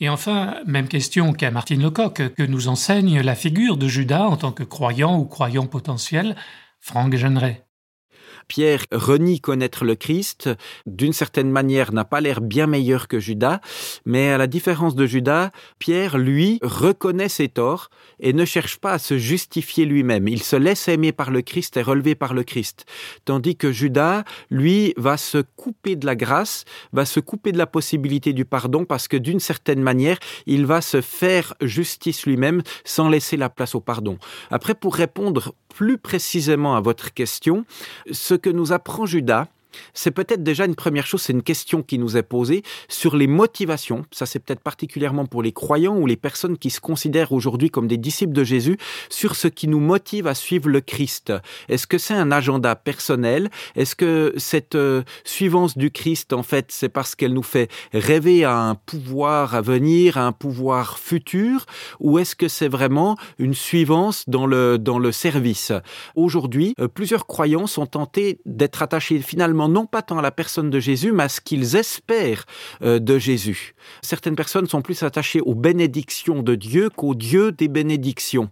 Et 0.00 0.08
enfin, 0.08 0.56
même 0.66 0.88
question 0.88 1.32
qu'à 1.32 1.50
Martine 1.50 1.82
Lecoq, 1.82 2.34
que 2.34 2.42
nous 2.42 2.68
enseigne 2.68 3.20
la 3.20 3.34
figure 3.34 3.76
de 3.76 3.86
Judas 3.86 4.24
en 4.24 4.36
tant 4.36 4.52
que 4.52 4.64
croyant 4.64 5.18
ou 5.18 5.24
croyant 5.24 5.66
potentiel, 5.66 6.34
Franck 6.80 7.14
Jeanneret. 7.14 7.64
Pierre 8.48 8.84
renie 8.92 9.40
connaître 9.40 9.84
le 9.84 9.94
Christ, 9.94 10.50
d'une 10.86 11.12
certaine 11.12 11.50
manière 11.50 11.92
n'a 11.92 12.04
pas 12.04 12.20
l'air 12.20 12.40
bien 12.40 12.66
meilleur 12.66 13.08
que 13.08 13.18
Judas, 13.18 13.60
mais 14.04 14.30
à 14.30 14.38
la 14.38 14.46
différence 14.46 14.94
de 14.94 15.06
Judas, 15.06 15.50
Pierre, 15.78 16.18
lui, 16.18 16.58
reconnaît 16.62 17.28
ses 17.28 17.48
torts 17.48 17.90
et 18.20 18.32
ne 18.32 18.44
cherche 18.44 18.78
pas 18.78 18.92
à 18.92 18.98
se 18.98 19.18
justifier 19.18 19.84
lui-même. 19.84 20.28
Il 20.28 20.42
se 20.42 20.56
laisse 20.56 20.88
aimer 20.88 21.12
par 21.12 21.30
le 21.30 21.42
Christ 21.42 21.76
et 21.76 21.82
relever 21.82 22.14
par 22.14 22.34
le 22.34 22.44
Christ. 22.44 22.86
Tandis 23.24 23.56
que 23.56 23.72
Judas, 23.72 24.24
lui, 24.50 24.94
va 24.96 25.16
se 25.16 25.38
couper 25.56 25.96
de 25.96 26.06
la 26.06 26.16
grâce, 26.16 26.64
va 26.92 27.04
se 27.04 27.20
couper 27.20 27.52
de 27.52 27.58
la 27.58 27.66
possibilité 27.66 28.32
du 28.32 28.44
pardon 28.44 28.84
parce 28.84 29.08
que 29.08 29.16
d'une 29.16 29.40
certaine 29.40 29.82
manière, 29.82 30.18
il 30.46 30.66
va 30.66 30.80
se 30.80 31.00
faire 31.00 31.54
justice 31.60 32.26
lui-même 32.26 32.62
sans 32.84 33.08
laisser 33.08 33.36
la 33.36 33.48
place 33.48 33.74
au 33.74 33.80
pardon. 33.80 34.18
Après, 34.50 34.74
pour 34.74 34.94
répondre 34.94 35.54
plus 35.74 35.98
précisément 35.98 36.76
à 36.76 36.80
votre 36.80 37.12
question, 37.12 37.64
ce 38.10 38.34
que 38.34 38.48
nous 38.48 38.72
apprend 38.72 39.06
Judas, 39.06 39.48
c'est 39.92 40.10
peut-être 40.10 40.42
déjà 40.42 40.64
une 40.64 40.74
première 40.74 41.06
chose, 41.06 41.22
c'est 41.22 41.32
une 41.32 41.42
question 41.42 41.82
qui 41.82 41.98
nous 41.98 42.16
est 42.16 42.22
posée 42.22 42.62
sur 42.88 43.16
les 43.16 43.26
motivations. 43.26 44.04
Ça, 44.10 44.26
c'est 44.26 44.38
peut-être 44.38 44.60
particulièrement 44.60 45.26
pour 45.26 45.42
les 45.42 45.52
croyants 45.52 45.96
ou 45.96 46.06
les 46.06 46.16
personnes 46.16 46.58
qui 46.58 46.70
se 46.70 46.80
considèrent 46.80 47.32
aujourd'hui 47.32 47.70
comme 47.70 47.88
des 47.88 47.96
disciples 47.96 48.32
de 48.32 48.44
Jésus, 48.44 48.76
sur 49.08 49.36
ce 49.36 49.48
qui 49.48 49.68
nous 49.68 49.80
motive 49.80 50.26
à 50.26 50.34
suivre 50.34 50.68
le 50.68 50.80
Christ. 50.80 51.32
Est-ce 51.68 51.86
que 51.86 51.98
c'est 51.98 52.14
un 52.14 52.30
agenda 52.30 52.74
personnel? 52.76 53.50
Est-ce 53.76 53.96
que 53.96 54.32
cette 54.36 54.74
euh, 54.74 55.02
suivance 55.24 55.76
du 55.76 55.90
Christ, 55.90 56.32
en 56.32 56.42
fait, 56.42 56.66
c'est 56.68 56.88
parce 56.88 57.14
qu'elle 57.14 57.32
nous 57.32 57.42
fait 57.42 57.70
rêver 57.92 58.44
à 58.44 58.56
un 58.58 58.74
pouvoir 58.74 59.54
à 59.54 59.60
venir, 59.60 60.18
à 60.18 60.26
un 60.26 60.32
pouvoir 60.32 60.98
futur? 60.98 61.66
Ou 62.00 62.18
est-ce 62.18 62.36
que 62.36 62.48
c'est 62.48 62.68
vraiment 62.68 63.16
une 63.38 63.54
suivance 63.54 64.24
dans 64.28 64.46
le, 64.46 64.78
dans 64.78 64.98
le 64.98 65.12
service? 65.12 65.72
Aujourd'hui, 66.14 66.74
euh, 66.80 66.88
plusieurs 66.88 67.26
croyants 67.26 67.66
sont 67.66 67.86
tentés 67.86 68.40
d'être 68.46 68.82
attachés 68.82 69.20
finalement 69.20 69.63
non 69.68 69.86
pas 69.86 70.02
tant 70.02 70.18
à 70.18 70.22
la 70.22 70.30
personne 70.30 70.70
de 70.70 70.80
Jésus, 70.80 71.12
mais 71.12 71.24
à 71.24 71.28
ce 71.28 71.40
qu'ils 71.40 71.76
espèrent 71.76 72.44
euh, 72.82 72.98
de 72.98 73.18
Jésus. 73.18 73.74
Certaines 74.02 74.36
personnes 74.36 74.66
sont 74.68 74.82
plus 74.82 75.02
attachées 75.02 75.40
aux 75.40 75.54
bénédictions 75.54 76.42
de 76.42 76.54
Dieu 76.54 76.90
qu'au 76.90 77.14
Dieu 77.14 77.52
des 77.52 77.68
bénédictions. 77.68 78.50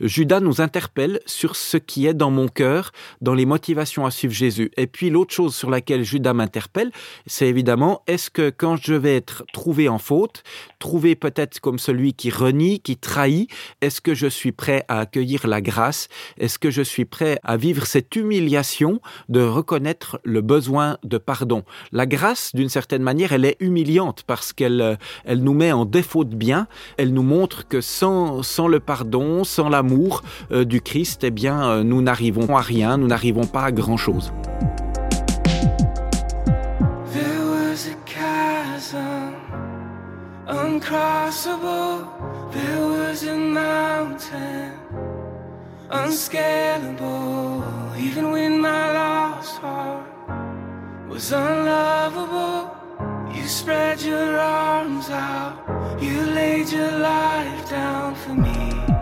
Judas 0.00 0.40
nous 0.40 0.60
interpelle 0.60 1.20
sur 1.26 1.56
ce 1.56 1.76
qui 1.76 2.06
est 2.06 2.14
dans 2.14 2.30
mon 2.30 2.48
cœur, 2.48 2.92
dans 3.20 3.34
les 3.34 3.46
motivations 3.46 4.06
à 4.06 4.10
suivre 4.10 4.34
Jésus. 4.34 4.70
Et 4.76 4.86
puis 4.86 5.10
l'autre 5.10 5.34
chose 5.34 5.54
sur 5.54 5.70
laquelle 5.70 6.02
Judas 6.02 6.32
m'interpelle, 6.32 6.90
c'est 7.26 7.48
évidemment, 7.48 8.02
est-ce 8.06 8.30
que 8.30 8.50
quand 8.50 8.76
je 8.76 8.94
vais 8.94 9.16
être 9.16 9.44
trouvé 9.52 9.88
en 9.88 9.98
faute, 9.98 10.42
trouvé 10.78 11.14
peut-être 11.14 11.60
comme 11.60 11.78
celui 11.78 12.14
qui 12.14 12.30
renie, 12.30 12.80
qui 12.80 12.96
trahit, 12.96 13.50
est-ce 13.80 14.00
que 14.00 14.14
je 14.14 14.26
suis 14.26 14.52
prêt 14.52 14.84
à 14.88 15.00
accueillir 15.00 15.46
la 15.46 15.60
grâce? 15.60 16.08
Est-ce 16.38 16.58
que 16.58 16.70
je 16.70 16.82
suis 16.82 17.04
prêt 17.04 17.38
à 17.42 17.56
vivre 17.56 17.86
cette 17.86 18.14
humiliation 18.16 19.00
de 19.28 19.40
reconnaître 19.40 20.20
le 20.24 20.40
besoin 20.50 20.98
de 21.04 21.16
pardon 21.16 21.62
La 21.92 22.06
grâce, 22.06 22.52
d'une 22.56 22.68
certaine 22.68 23.04
manière, 23.04 23.32
elle 23.32 23.44
est 23.44 23.56
humiliante 23.60 24.24
parce 24.26 24.52
qu'elle 24.52 24.80
euh, 24.80 24.96
elle 25.24 25.44
nous 25.44 25.54
met 25.54 25.70
en 25.70 25.84
défaut 25.84 26.24
de 26.24 26.34
bien, 26.34 26.66
elle 26.96 27.12
nous 27.12 27.22
montre 27.22 27.68
que 27.68 27.80
sans, 27.80 28.42
sans 28.42 28.66
le 28.66 28.80
pardon, 28.80 29.44
sans 29.44 29.68
l'amour 29.68 30.22
euh, 30.50 30.64
du 30.64 30.80
Christ, 30.80 31.22
eh 31.22 31.30
bien, 31.30 31.56
euh, 31.62 31.82
nous 31.84 32.02
n'arrivons 32.02 32.56
à 32.56 32.62
rien, 32.62 32.96
nous 32.96 33.06
n'arrivons 33.06 33.46
pas 33.46 33.62
à 33.62 33.70
grand-chose. 33.70 34.32
Uncrossable. 40.48 42.08
There 42.50 42.82
was 42.92 43.22
a 43.22 43.36
mountain 43.36 44.72
unscalable. 45.92 47.62
Even 47.96 48.60
my 48.60 48.92
lost 48.92 49.58
heart 49.62 50.19
was 51.10 51.32
unlovable, 51.32 52.70
you 53.34 53.42
spread 53.48 54.00
your 54.00 54.38
arms 54.38 55.10
out. 55.10 55.58
You 56.00 56.22
laid 56.22 56.70
your 56.70 56.92
life 56.92 57.68
down 57.68 58.14
for 58.14 58.34
me. 58.34 58.99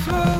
through 0.00 0.39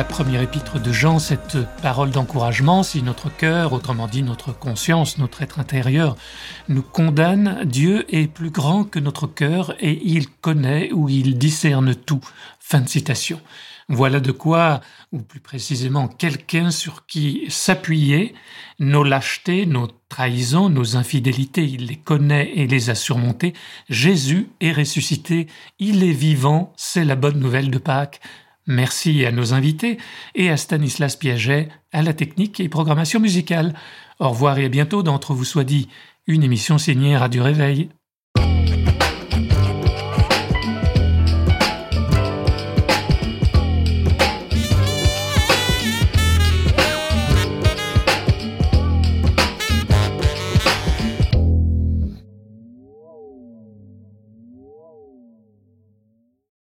la 0.00 0.04
première 0.04 0.40
épître 0.40 0.80
de 0.80 0.92
Jean 0.92 1.18
cette 1.18 1.58
parole 1.82 2.10
d'encouragement, 2.10 2.82
si 2.82 3.02
notre 3.02 3.28
cœur, 3.28 3.74
autrement 3.74 4.08
dit 4.08 4.22
notre 4.22 4.50
conscience, 4.50 5.18
notre 5.18 5.42
être 5.42 5.58
intérieur, 5.58 6.16
nous 6.70 6.80
condamne, 6.80 7.60
Dieu 7.66 8.06
est 8.08 8.26
plus 8.26 8.48
grand 8.48 8.84
que 8.84 8.98
notre 8.98 9.26
cœur 9.26 9.74
et 9.78 10.00
il 10.02 10.30
connaît 10.30 10.90
ou 10.92 11.10
il 11.10 11.36
discerne 11.36 11.94
tout. 11.94 12.22
Fin 12.60 12.80
de 12.80 12.88
citation. 12.88 13.42
Voilà 13.90 14.20
de 14.20 14.32
quoi, 14.32 14.80
ou 15.12 15.18
plus 15.18 15.40
précisément 15.40 16.08
quelqu'un 16.08 16.70
sur 16.70 17.04
qui 17.04 17.44
s'appuyer, 17.50 18.34
nos 18.78 19.04
lâchetés, 19.04 19.66
nos 19.66 19.88
trahisons, 20.08 20.70
nos 20.70 20.96
infidélités, 20.96 21.64
il 21.64 21.88
les 21.88 21.96
connaît 21.96 22.52
et 22.54 22.66
les 22.66 22.88
a 22.88 22.94
surmontées. 22.94 23.52
Jésus 23.90 24.48
est 24.62 24.72
ressuscité, 24.72 25.46
il 25.78 26.02
est 26.04 26.12
vivant, 26.12 26.72
c'est 26.78 27.04
la 27.04 27.16
bonne 27.16 27.38
nouvelle 27.38 27.70
de 27.70 27.78
Pâques. 27.78 28.22
Merci 28.66 29.24
à 29.24 29.32
nos 29.32 29.54
invités 29.54 29.98
et 30.34 30.50
à 30.50 30.56
Stanislas 30.56 31.16
Piaget 31.16 31.68
à 31.92 32.02
la 32.02 32.12
technique 32.12 32.60
et 32.60 32.68
programmation 32.68 33.20
musicale. 33.20 33.74
Au 34.18 34.28
revoir 34.28 34.58
et 34.58 34.66
à 34.66 34.68
bientôt 34.68 35.02
d'entre 35.02 35.34
vous 35.34 35.44
soit 35.44 35.64
dit, 35.64 35.88
une 36.26 36.42
émission 36.42 36.78
signée 36.78 37.16
Radio 37.16 37.42
Réveil. 37.42 37.90